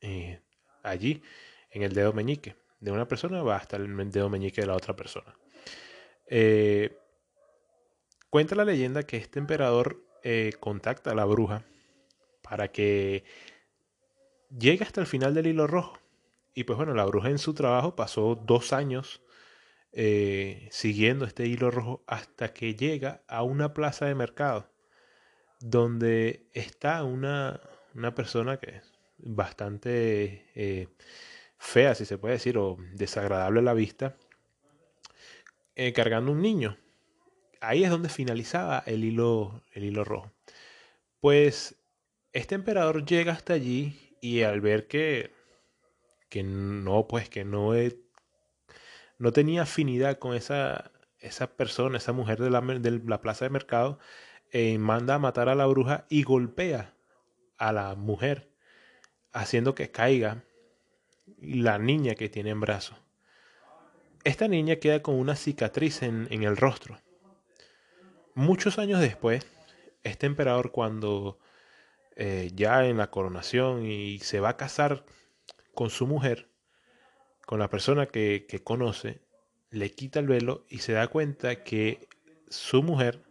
eh, 0.03 0.41
allí 0.83 1.23
en 1.71 1.83
el 1.83 1.95
dedo 1.95 2.13
meñique 2.13 2.57
de 2.81 2.91
una 2.91 3.07
persona 3.09 3.43
va 3.43 3.57
hasta 3.57 3.77
el 3.77 4.11
dedo 4.11 4.29
meñique 4.29 4.61
de 4.61 4.67
la 4.67 4.77
otra 4.77 4.95
persona. 4.95 5.35
Eh, 6.27 6.99
cuenta 8.29 8.57
la 8.57 8.65
leyenda 8.65 9.05
que 9.05 9.17
este 9.17 9.39
emperador 9.39 10.05
eh, 10.25 10.53
contacta 10.61 11.13
a 11.13 11.15
la 11.15 11.25
bruja 11.25 11.65
para 12.43 12.69
que 12.69 13.25
llegue 14.51 14.85
hasta 14.85 15.01
el 15.01 15.07
final 15.07 15.35
del 15.35 15.47
hilo 15.47 15.67
rojo. 15.67 15.99
Y 16.55 16.65
pues 16.65 16.77
bueno, 16.77 16.93
la 16.95 17.07
bruja 17.07 17.31
en 17.31 17.39
su 17.39 17.55
trabajo 17.55 17.97
pasó 17.97 18.35
dos 18.35 18.73
años 18.73 19.23
siguiendo 20.71 21.27
este 21.27 21.47
hilo 21.47 21.71
rojo 21.71 22.03
hasta 22.07 22.55
que 22.55 22.75
llega 22.75 23.23
a 23.29 23.43
una 23.43 23.75
plaza 23.75 24.07
de 24.07 24.15
mercado 24.15 24.73
donde 25.61 26.49
está 26.55 27.05
una, 27.05 27.61
una 27.95 28.15
persona 28.15 28.59
que 28.59 28.77
es 28.77 28.92
bastante 29.23 30.47
eh, 30.55 30.89
fea, 31.59 31.95
si 31.95 32.05
se 32.05 32.19
puede 32.19 32.35
decir, 32.35 32.59
o 32.59 32.77
desagradable 32.95 33.61
a 33.61 33.63
la 33.63 33.75
vista, 33.75 34.17
eh, 35.75 35.93
cargando 35.93 36.33
un 36.33 36.43
niño. 36.43 36.79
Ahí 37.61 37.85
es 37.85 37.91
donde 37.91 38.09
finalizaba 38.09 38.83
el 38.87 39.05
hilo, 39.05 39.63
el 39.73 39.85
hilo 39.85 40.05
rojo. 40.05 40.33
Pues 41.21 41.77
este 42.33 42.55
emperador 42.55 43.05
llega 43.05 43.33
hasta 43.33 43.55
allí 43.55 44.17
y 44.21 44.43
al 44.43 44.61
ver 44.61 44.89
que, 44.89 45.33
que 46.29 46.43
no, 46.43 47.07
pues 47.07 47.29
que 47.29 47.45
no, 47.45 47.73
no 49.19 49.33
tenía 49.33 49.63
afinidad 49.63 50.19
con 50.19 50.35
esa, 50.35 50.91
esa 51.21 51.57
persona, 51.57 51.99
esa 51.99 52.13
mujer 52.13 52.41
de 52.41 52.51
la, 52.51 52.61
la 52.61 53.21
plaza 53.21 53.45
de 53.45 53.51
mercado, 53.51 53.99
eh, 54.51 54.77
manda 54.79 55.15
a 55.15 55.19
matar 55.19 55.49
a 55.49 55.55
la 55.55 55.67
bruja 55.67 56.07
y 56.11 56.25
golpea 56.25 56.95
a 57.57 57.73
la 57.73 57.95
mujer, 57.95 58.52
haciendo 59.33 59.75
que 59.75 59.91
caiga 59.91 60.45
la 61.41 61.79
niña 61.79 62.15
que 62.15 62.29
tiene 62.29 62.51
en 62.51 62.61
brazos. 62.61 62.97
Esta 64.25 64.47
niña 64.47 64.77
queda 64.77 65.03
con 65.03 65.17
una 65.17 65.35
cicatriz 65.35 66.03
en, 66.03 66.29
el 66.31 66.57
rostro. 66.57 67.01
Muchos 68.35 68.79
años 68.79 69.01
después, 69.01 69.45
este 70.05 70.27
emperador 70.27 70.71
cuando 70.71 71.39
eh, 72.15 72.51
ya 72.55 72.87
en 72.87 72.99
la 72.99 73.11
coronación 73.11 73.85
y 73.85 74.21
se 74.21 74.41
va 74.41 74.51
a 74.51 74.57
casar 74.57 75.05
con 75.75 75.91
su 75.91 76.07
mujer, 76.07 76.49
con 77.47 77.59
la 77.59 77.69
persona 77.69 78.07
que, 78.07 78.47
que 78.49 78.63
conoce, 78.63 79.23
le 79.71 79.91
quita 79.91 80.21
el 80.21 80.29
velo 80.29 80.67
y 80.69 80.79
se 80.79 80.93
da 80.93 81.09
cuenta 81.09 81.65
que 81.65 82.09
su 82.49 82.83
mujer 82.83 83.25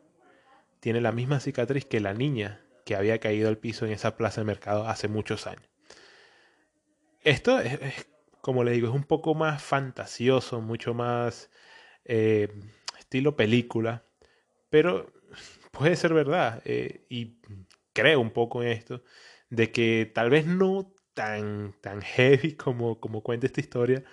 tiene 0.81 0.99
la 0.99 1.11
misma 1.11 1.39
cicatriz 1.39 1.85
que 1.85 1.99
la 2.01 2.13
niña 2.13 2.59
que 2.85 2.95
había 2.95 3.19
caído 3.19 3.47
al 3.47 3.57
piso 3.57 3.85
en 3.85 3.93
esa 3.93 4.17
plaza 4.17 4.41
de 4.41 4.45
mercado 4.45 4.87
hace 4.87 5.07
muchos 5.07 5.47
años. 5.47 5.70
Esto 7.23 7.59
es, 7.59 7.79
como 8.41 8.63
le 8.63 8.71
digo, 8.71 8.87
es 8.87 8.93
un 8.95 9.03
poco 9.03 9.35
más 9.35 9.61
fantasioso, 9.63 10.61
mucho 10.61 10.93
más 10.93 11.49
eh, 12.05 12.49
estilo 12.99 13.35
película, 13.35 14.05
pero 14.69 15.11
puede 15.71 15.95
ser 15.95 16.13
verdad. 16.13 16.61
Eh, 16.65 17.05
y 17.09 17.37
creo 17.93 18.21
un 18.21 18.31
poco 18.31 18.63
en 18.63 18.69
esto, 18.69 19.03
de 19.49 19.71
que 19.71 20.11
tal 20.13 20.29
vez 20.29 20.45
no 20.47 20.93
tan, 21.13 21.75
tan 21.81 22.01
heavy 22.01 22.55
como, 22.55 22.99
como 22.99 23.23
cuenta 23.23 23.47
esta 23.47 23.61
historia, 23.61 24.03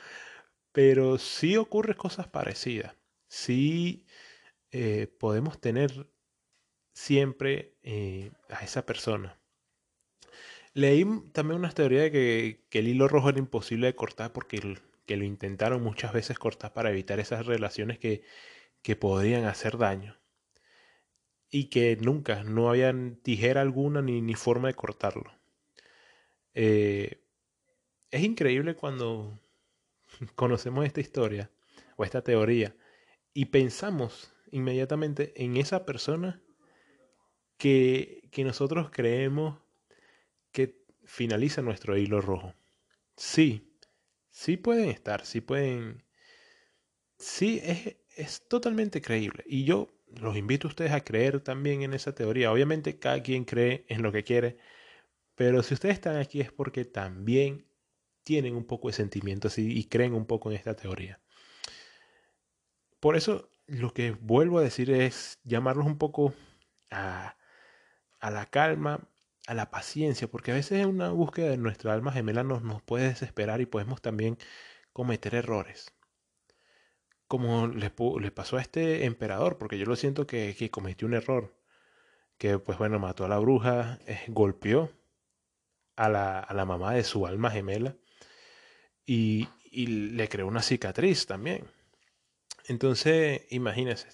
pero 0.72 1.18
sí 1.18 1.56
ocurre 1.56 1.96
cosas 1.96 2.28
parecidas. 2.28 2.96
Sí 3.28 4.06
eh, 4.72 5.08
podemos 5.20 5.60
tener 5.60 6.08
siempre 6.94 7.76
a 8.50 8.64
esa 8.64 8.86
persona. 8.86 9.37
Leí 10.78 11.04
también 11.32 11.58
una 11.58 11.70
teoría 11.70 12.02
de 12.02 12.10
que, 12.12 12.78
el 12.78 12.88
hilo 12.88 13.08
rojo 13.08 13.30
era 13.30 13.38
imposible 13.38 13.88
de 13.88 13.94
cortar 13.96 14.32
porque 14.32 14.78
que 15.06 15.16
lo 15.16 15.24
intentaron 15.24 15.82
muchas 15.82 16.12
veces 16.12 16.38
cortar 16.38 16.72
para 16.72 16.90
evitar 16.90 17.18
esas 17.18 17.46
relaciones 17.46 17.98
que, 17.98 18.22
que 18.82 18.94
podrían 18.94 19.44
hacer 19.44 19.76
daño. 19.76 20.16
Y 21.50 21.64
que 21.70 21.96
nunca, 21.96 22.44
no 22.44 22.68
había 22.68 22.94
tijera 23.22 23.62
alguna 23.62 24.02
ni, 24.02 24.20
ni 24.20 24.34
forma 24.34 24.68
de 24.68 24.74
cortarlo. 24.74 25.32
Eh, 26.54 27.22
es 28.12 28.22
increíble 28.22 28.76
cuando 28.76 29.40
conocemos 30.36 30.84
esta 30.86 31.00
historia 31.00 31.50
o 31.96 32.04
esta 32.04 32.22
teoría 32.22 32.76
y 33.34 33.46
pensamos 33.46 34.32
inmediatamente 34.52 35.32
en 35.42 35.56
esa 35.56 35.84
persona 35.84 36.40
que, 37.56 38.28
nosotros 38.36 38.90
creemos 38.92 39.58
que 40.52 40.84
finaliza 41.04 41.62
nuestro 41.62 41.96
hilo 41.96 42.20
rojo. 42.20 42.54
Sí, 43.16 43.74
sí 44.30 44.56
pueden 44.56 44.90
estar, 44.90 45.24
sí 45.24 45.40
pueden... 45.40 46.04
Sí, 47.18 47.60
es, 47.62 47.96
es 48.16 48.48
totalmente 48.48 49.00
creíble. 49.00 49.44
Y 49.46 49.64
yo 49.64 49.88
los 50.20 50.36
invito 50.36 50.68
a 50.68 50.70
ustedes 50.70 50.92
a 50.92 51.02
creer 51.02 51.40
también 51.40 51.82
en 51.82 51.94
esa 51.94 52.14
teoría. 52.14 52.52
Obviamente 52.52 52.98
cada 52.98 53.22
quien 53.22 53.44
cree 53.44 53.84
en 53.88 54.02
lo 54.02 54.12
que 54.12 54.24
quiere, 54.24 54.58
pero 55.34 55.62
si 55.62 55.74
ustedes 55.74 55.94
están 55.94 56.16
aquí 56.16 56.40
es 56.40 56.52
porque 56.52 56.84
también 56.84 57.66
tienen 58.24 58.56
un 58.56 58.64
poco 58.64 58.88
de 58.88 58.94
sentimientos 58.94 59.58
y, 59.58 59.70
y 59.76 59.84
creen 59.84 60.14
un 60.14 60.26
poco 60.26 60.50
en 60.50 60.56
esta 60.56 60.74
teoría. 60.74 61.20
Por 63.00 63.16
eso 63.16 63.50
lo 63.66 63.92
que 63.92 64.12
vuelvo 64.12 64.58
a 64.58 64.62
decir 64.62 64.90
es 64.90 65.38
llamarlos 65.44 65.86
un 65.86 65.98
poco 65.98 66.34
a, 66.90 67.36
a 68.18 68.30
la 68.30 68.46
calma, 68.46 69.08
a 69.48 69.54
la 69.54 69.70
paciencia, 69.70 70.28
porque 70.28 70.50
a 70.52 70.54
veces 70.54 70.84
una 70.84 71.10
búsqueda 71.10 71.48
de 71.48 71.56
nuestra 71.56 71.94
alma 71.94 72.12
gemela 72.12 72.44
nos, 72.44 72.62
nos 72.62 72.82
puede 72.82 73.08
desesperar 73.08 73.62
y 73.62 73.66
podemos 73.66 74.02
también 74.02 74.36
cometer 74.92 75.34
errores. 75.34 75.94
Como 77.28 77.66
le, 77.66 77.90
pasó 78.30 78.58
a 78.58 78.60
este 78.60 79.06
emperador, 79.06 79.56
porque 79.58 79.78
yo 79.78 79.86
lo 79.86 79.96
siento 79.96 80.26
que, 80.26 80.68
cometió 80.70 81.08
un 81.08 81.14
error. 81.14 81.56
Que 82.36 82.58
pues 82.58 82.78
bueno, 82.78 82.98
mató 82.98 83.24
a 83.24 83.28
la 83.28 83.38
bruja, 83.38 83.98
eh, 84.06 84.20
golpeó 84.28 84.92
a 85.96 86.10
la, 86.10 86.40
a 86.40 86.54
la, 86.54 86.66
mamá 86.66 86.92
de 86.92 87.04
su 87.04 87.26
alma 87.26 87.50
gemela 87.50 87.96
y, 89.06 89.48
y 89.64 89.86
le 89.86 90.28
creó 90.28 90.46
una 90.46 90.62
cicatriz 90.62 91.26
también. 91.26 91.64
Entonces, 92.66 93.46
imagínense, 93.50 94.08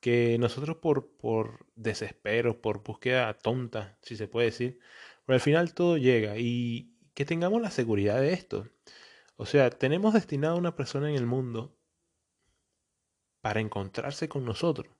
que 0.00 0.38
nosotros 0.38 0.76
por, 0.78 1.16
por 1.16 1.66
desespero, 1.74 2.60
por 2.60 2.82
búsqueda 2.82 3.34
tonta, 3.34 3.98
si 4.02 4.16
se 4.16 4.28
puede 4.28 4.46
decir, 4.46 4.78
pero 5.24 5.34
al 5.34 5.40
final 5.40 5.74
todo 5.74 5.96
llega 5.96 6.38
y 6.38 6.94
que 7.14 7.24
tengamos 7.24 7.60
la 7.62 7.70
seguridad 7.70 8.20
de 8.20 8.32
esto. 8.32 8.68
O 9.36 9.46
sea, 9.46 9.70
tenemos 9.70 10.14
destinado 10.14 10.54
a 10.54 10.58
una 10.58 10.76
persona 10.76 11.10
en 11.10 11.16
el 11.16 11.26
mundo 11.26 11.76
para 13.40 13.60
encontrarse 13.60 14.28
con 14.28 14.44
nosotros. 14.44 14.94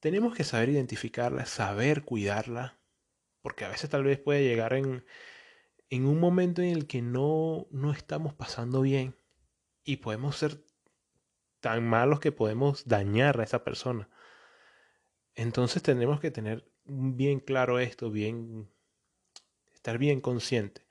Tenemos 0.00 0.34
que 0.34 0.44
saber 0.44 0.70
identificarla, 0.70 1.46
saber 1.46 2.02
cuidarla, 2.04 2.78
porque 3.40 3.64
a 3.64 3.68
veces 3.68 3.90
tal 3.90 4.04
vez 4.04 4.18
puede 4.18 4.42
llegar 4.42 4.74
en, 4.74 5.04
en 5.90 6.06
un 6.06 6.18
momento 6.18 6.62
en 6.62 6.70
el 6.70 6.86
que 6.86 7.02
no, 7.02 7.66
no 7.70 7.92
estamos 7.92 8.34
pasando 8.34 8.80
bien 8.80 9.16
y 9.84 9.98
podemos 9.98 10.36
ser 10.36 10.64
tan 11.62 11.88
malos 11.88 12.18
que 12.18 12.32
podemos 12.32 12.84
dañar 12.86 13.40
a 13.40 13.44
esa 13.44 13.64
persona. 13.64 14.10
Entonces 15.34 15.80
tenemos 15.82 16.20
que 16.20 16.32
tener 16.32 16.68
bien 16.84 17.38
claro 17.38 17.78
esto, 17.78 18.10
bien 18.10 18.68
estar 19.72 19.96
bien 19.96 20.20
consciente. 20.20 20.84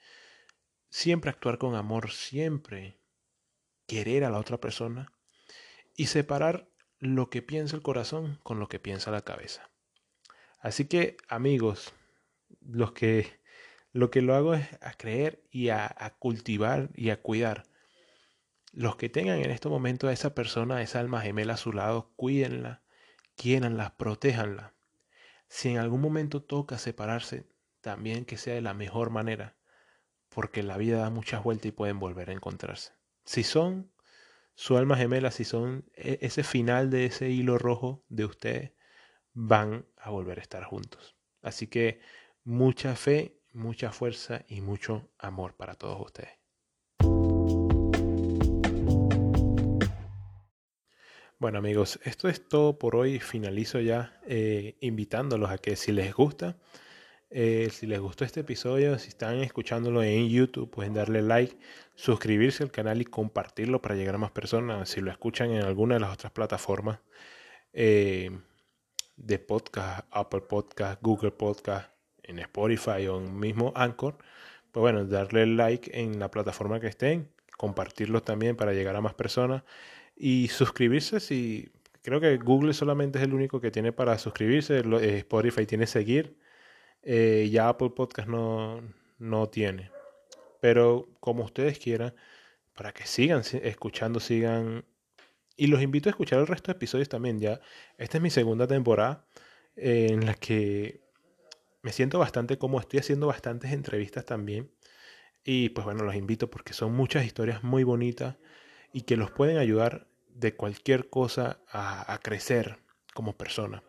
Siempre 0.90 1.30
actuar 1.30 1.58
con 1.58 1.76
amor, 1.76 2.12
siempre 2.12 2.98
querer 3.86 4.24
a 4.24 4.30
la 4.30 4.40
otra 4.40 4.60
persona 4.60 5.12
y 5.98 6.08
separar 6.08 6.70
lo 7.00 7.30
que 7.30 7.42
piensa 7.42 7.76
el 7.76 7.82
corazón 7.82 8.40
con 8.42 8.60
lo 8.60 8.70
que 8.70 8.80
piensa 8.80 9.12
la 9.12 9.26
cabeza. 9.26 9.70
Así 10.62 10.86
que, 10.86 11.18
amigos, 11.28 11.94
que 12.96 13.28
lo 13.92 14.10
que 14.10 14.22
lo 14.22 14.36
hago 14.36 14.54
es 14.54 14.68
a 14.80 14.94
creer 14.94 15.44
y 15.52 15.68
a 15.68 16.16
cultivar 16.18 16.92
y 16.96 17.10
a 17.10 17.22
cuidar 17.22 17.71
los 18.72 18.96
que 18.96 19.10
tengan 19.10 19.40
en 19.40 19.52
este 19.52 19.70
momento 19.70 20.08
a 20.08 20.14
esa 20.14 20.34
persona, 20.34 20.82
esa 20.82 21.00
alma 21.00 21.22
gemela 21.22 21.54
a 21.54 21.58
su 21.58 21.74
lado, 21.74 22.14
cuídenla, 22.16 22.84
quiéranla, 23.36 23.98
protéjanla. 23.98 24.74
Si 25.48 25.70
en 25.70 25.78
algún 25.78 26.02
momento 26.02 26.42
toca 26.42 26.78
separarse, 26.78 27.46
también 27.82 28.26
que 28.26 28.38
sea 28.38 28.56
de 28.56 28.62
la 28.62 28.74
mejor 28.74 29.10
manera, 29.10 29.58
porque 30.30 30.64
la 30.64 30.78
vida 30.78 31.00
da 31.00 31.10
muchas 31.10 31.44
vueltas 31.44 31.66
y 31.68 31.72
pueden 31.72 32.00
volver 32.00 32.30
a 32.30 32.34
encontrarse. 32.34 32.94
Si 33.26 33.44
son 33.44 33.92
su 34.56 34.78
alma 34.78 34.96
gemela, 34.96 35.32
si 35.32 35.44
son 35.44 35.86
e-, 35.96 36.20
ese 36.22 36.44
final 36.44 36.90
de 36.90 37.06
ese 37.06 37.30
hilo 37.30 37.58
rojo 37.58 38.06
de 38.08 38.26
ustedes, 38.26 38.72
van 39.34 39.86
a 39.98 40.10
volver 40.10 40.40
a 40.40 40.42
estar 40.42 40.64
juntos. 40.64 41.16
Así 41.42 41.68
que 41.68 42.00
mucha 42.44 42.96
fe, 42.96 43.42
mucha 43.54 43.92
fuerza 43.92 44.46
y 44.48 44.62
mucho 44.62 45.10
amor 45.18 45.56
para 45.56 45.76
todos 45.76 46.00
ustedes. 46.00 46.41
Bueno 51.42 51.58
amigos, 51.58 52.00
esto 52.04 52.30
es 52.30 52.48
todo 52.48 52.78
por 52.78 52.96
hoy. 52.96 53.20
Finalizo 53.20 53.80
ya 53.80 54.16
eh, 54.28 54.76
invitándolos 54.80 55.50
a 55.50 55.58
que 55.58 55.76
si 55.76 55.92
les 55.92 56.14
gusta, 56.14 56.56
eh, 57.32 57.70
si 57.72 57.88
les 57.88 58.00
gustó 58.00 58.26
este 58.26 58.42
episodio, 58.42 59.00
si 59.00 59.08
están 59.08 59.40
escuchándolo 59.40 60.04
en 60.04 60.30
YouTube, 60.30 60.70
pueden 60.70 60.94
darle 60.94 61.24
like, 61.24 61.58
suscribirse 61.96 62.62
al 62.62 62.70
canal 62.70 63.02
y 63.02 63.06
compartirlo 63.06 63.82
para 63.82 63.96
llegar 63.96 64.14
a 64.14 64.18
más 64.20 64.30
personas. 64.30 64.88
Si 64.88 65.02
lo 65.02 65.10
escuchan 65.10 65.50
en 65.50 65.64
alguna 65.64 65.96
de 65.96 66.02
las 66.02 66.14
otras 66.14 66.32
plataformas 66.32 67.00
eh, 67.74 68.30
de 69.16 69.40
podcast, 69.40 70.06
Apple 70.12 70.42
Podcast, 70.42 71.02
Google 71.02 71.32
Podcast, 71.32 71.90
en 72.22 72.38
Spotify 72.38 73.08
o 73.08 73.18
en 73.18 73.40
mismo 73.40 73.74
Anchor, 73.76 74.16
pues 74.72 74.82
bueno, 74.82 75.06
darle 75.06 75.48
like 75.48 75.90
en 76.00 76.20
la 76.20 76.30
plataforma 76.30 76.80
que 76.80 76.86
estén, 76.86 77.32
compartirlo 77.58 78.22
también 78.22 78.56
para 78.56 78.74
llegar 78.74 78.96
a 78.96 79.02
más 79.02 79.16
personas 79.16 79.64
Y 80.24 80.50
suscribirse 80.50 81.20
si... 81.20 81.72
Creo 82.04 82.22
que 82.22 82.38
Google 82.38 82.74
solamente 82.74 83.18
es 83.18 83.24
el 83.24 83.34
único 83.34 83.60
que 83.60 83.72
tiene 83.72 83.92
para 83.92 84.20
suscribirse. 84.20 84.78
Eh, 84.78 85.18
Spotify 85.18 85.66
tiene 85.66 85.88
seguir. 85.88 86.38
Eh, 87.02 87.50
ya 87.52 87.70
Apple 87.70 87.90
Podcast 87.96 88.28
no, 88.28 88.84
no 89.18 89.50
tiene. 89.50 89.90
Pero 90.60 91.10
como 91.20 91.44
ustedes 91.44 91.80
quieran, 91.80 92.14
para 92.76 92.92
que 92.94 93.08
sigan 93.08 93.42
escuchando, 93.64 94.20
sigan... 94.20 94.86
Y 95.58 95.68
los 95.68 95.82
invito 95.82 96.08
a 96.08 96.12
escuchar 96.12 96.38
el 96.40 96.46
resto 96.46 96.72
de 96.72 96.78
episodios 96.78 97.10
también. 97.10 97.40
Ya, 97.40 97.60
esta 97.98 98.18
es 98.18 98.22
mi 98.22 98.30
segunda 98.30 98.68
temporada 98.68 99.26
en 99.76 100.28
la 100.28 100.36
que 100.36 101.02
me 101.82 101.92
siento 101.92 102.20
bastante 102.20 102.60
como 102.60 102.80
estoy 102.80 103.00
haciendo 103.00 103.26
bastantes 103.26 103.72
entrevistas 103.72 104.26
también. 104.26 104.70
Y 105.44 105.70
pues 105.70 105.84
bueno, 105.84 106.04
los 106.04 106.14
invito 106.14 106.52
porque 106.52 106.74
son 106.74 106.94
muchas 106.94 107.26
historias 107.26 107.64
muy 107.64 107.84
bonitas 107.84 108.38
y 108.94 109.02
que 109.02 109.18
los 109.18 109.32
pueden 109.32 109.58
ayudar 109.58 110.11
de 110.36 110.56
cualquier 110.56 111.10
cosa 111.10 111.62
a, 111.72 112.20
crecer 112.22 112.80
como 113.14 113.38
persona. 113.38 113.84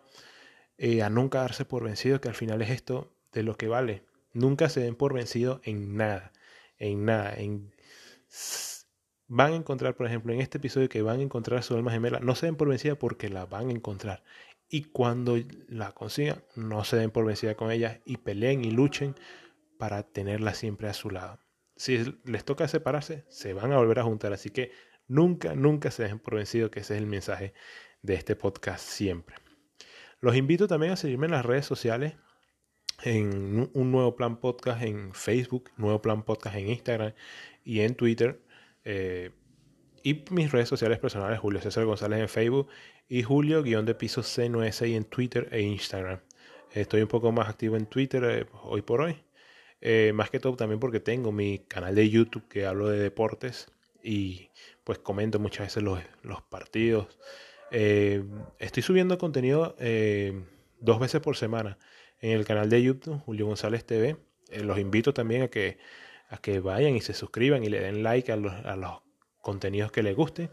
Eh, 0.79 1.03
a 1.03 1.11
nunca 1.11 1.41
darse 1.41 1.65
por 1.65 1.85
vencido, 1.85 2.21
que 2.21 2.29
al 2.29 2.35
final 2.35 2.63
es 2.63 2.71
esto 2.71 3.13
de 3.33 3.43
lo 3.43 3.57
que 3.57 3.69
vale. 3.69 4.05
Nunca 4.33 4.69
se 4.69 4.81
den 4.81 4.97
por 4.97 5.15
vencido 5.15 5.61
en 5.65 5.97
nada, 5.97 6.33
en 6.79 7.05
nada. 7.05 7.35
En... 7.35 7.75
Van 9.29 9.53
a 9.53 9.57
encontrar, 9.57 9.97
por 9.97 10.07
ejemplo, 10.07 10.33
en 10.33 10.41
este 10.41 10.59
episodio 10.59 10.89
que 10.89 11.03
van 11.03 11.21
a 11.21 11.23
encontrar 11.23 11.63
su 11.63 11.75
alma 11.75 11.93
gemela, 11.93 12.21
no 12.21 12.35
se 12.35 12.47
den 12.47 12.57
por 12.57 12.69
vencida 12.69 12.97
porque 12.97 13.29
la 13.29 13.47
van 13.47 13.69
a 13.69 13.73
encontrar. 13.73 14.23
Y 14.69 14.85
cuando 14.85 15.37
la 15.69 15.93
consigan, 15.93 16.43
no 16.55 16.85
se 16.85 16.97
den 16.97 17.11
por 17.11 17.27
vencida 17.27 17.55
con 17.55 17.71
ella 17.71 18.01
y 18.05 18.19
peleen 18.19 18.65
y 18.65 18.71
luchen 18.71 19.15
para 19.79 20.03
tenerla 20.03 20.55
siempre 20.55 20.89
a 20.89 20.95
su 20.95 21.11
lado. 21.11 21.39
Si 21.77 21.99
les 22.25 22.45
toca 22.45 22.69
separarse, 22.69 23.25
se 23.29 23.53
van 23.53 23.73
a 23.73 23.77
volver 23.77 23.99
a 23.99 24.05
juntar. 24.05 24.33
Así 24.33 24.51
que 24.51 24.71
nunca, 25.13 25.55
nunca 25.55 25.91
se 25.91 26.05
dejen 26.05 26.19
por 26.19 26.37
vencido, 26.37 26.71
que 26.71 26.81
ese 26.81 26.95
es 26.95 27.01
el 27.01 27.07
mensaje 27.07 27.53
de 28.01 28.15
este 28.15 28.35
podcast 28.35 28.85
siempre. 28.85 29.37
Los 30.21 30.37
invito 30.37 30.67
también 30.67 30.93
a 30.93 30.97
seguirme 30.97 31.27
en 31.27 31.33
las 31.33 31.45
redes 31.45 31.67
sociales, 31.67 32.15
en 33.03 33.71
un 33.75 33.93
nuevo 33.93 34.17
plan 34.17 34.39
podcast 34.39 34.83
en 34.83 35.13
Facebook, 35.13 35.71
nuevo 35.77 36.01
plan 36.01 36.23
podcast 36.23 36.57
en 36.57 36.69
Instagram 36.69 37.13
y 37.65 37.81
en 37.81 37.95
Twitter. 37.95 38.41
Eh, 38.85 39.31
y 40.03 40.25
mis 40.31 40.51
redes 40.51 40.69
sociales 40.69 40.99
personales, 40.99 41.39
Julio 41.39 41.61
César 41.61 41.85
González 41.85 42.21
en 42.21 42.29
Facebook 42.29 42.69
y 43.09 43.23
Julio 43.23 43.63
guion 43.63 43.85
de 43.85 43.95
piso 43.95 44.23
C96 44.23 44.97
en 44.97 45.05
Twitter 45.05 45.49
e 45.53 45.61
Instagram. 45.61 46.21
Estoy 46.73 47.03
un 47.03 47.09
poco 47.09 47.33
más 47.33 47.49
activo 47.49 47.77
en 47.77 47.87
Twitter 47.87 48.25
eh, 48.25 48.47
hoy 48.63 48.83
por 48.83 49.03
hoy. 49.03 49.17
Eh, 49.81 50.13
más 50.15 50.31
que 50.31 50.41
todo 50.41 50.57
también 50.57 50.81
porque 50.81 51.01
tengo 51.01 51.33
mi 51.33 51.59
canal 51.59 51.95
de 51.95 52.09
YouTube 52.09 52.49
que 52.49 52.67
hablo 52.67 52.89
de 52.89 52.99
deportes 52.99 53.69
y 54.03 54.51
pues 54.85 54.99
comento 54.99 55.39
muchas 55.39 55.67
veces 55.67 55.83
los, 55.83 56.01
los 56.23 56.43
partidos. 56.43 57.07
Eh, 57.71 58.25
estoy 58.59 58.83
subiendo 58.83 59.19
contenido 59.19 59.77
dos 60.81 60.99
veces 60.99 61.21
por 61.21 61.37
semana 61.37 61.79
en 62.21 62.33
el 62.33 62.45
canal 62.45 62.69
de 62.69 62.83
YouTube, 62.83 63.21
Julio 63.21 63.47
González 63.47 63.85
TV. 63.85 64.17
los 64.63 64.79
invito 64.79 65.15
también 65.15 65.43
a 65.43 65.49
que, 65.49 65.79
a 66.29 66.39
que 66.39 66.61
vayan 66.61 66.97
y 66.97 67.01
se 67.01 67.15
suscriban 67.15 67.65
y 67.65 67.69
le 67.69 67.81
den 67.81 68.03
like 68.03 68.31
a 68.33 68.37
los, 68.37 68.53
a 68.53 68.77
los 68.77 69.03
contenidos 69.43 69.93
que 69.93 70.03
les 70.03 70.17
guste. 70.17 70.51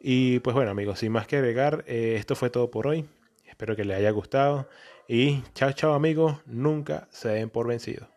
Y 0.00 0.38
pues 0.40 0.54
bueno 0.54 0.70
amigos, 0.70 1.00
sin 1.00 1.12
más 1.12 1.26
que 1.26 1.36
agregar, 1.36 1.84
eh, 1.88 2.14
esto 2.16 2.36
fue 2.36 2.50
todo 2.50 2.70
por 2.70 2.86
hoy. 2.86 3.06
Espero 3.44 3.74
que 3.74 3.84
les 3.84 3.96
haya 3.96 4.10
gustado. 4.10 4.68
Y 5.08 5.42
chao 5.54 5.72
chao 5.72 5.94
amigos, 5.94 6.36
nunca 6.46 7.08
se 7.10 7.30
den 7.30 7.50
por 7.50 7.66
vencidos. 7.66 8.08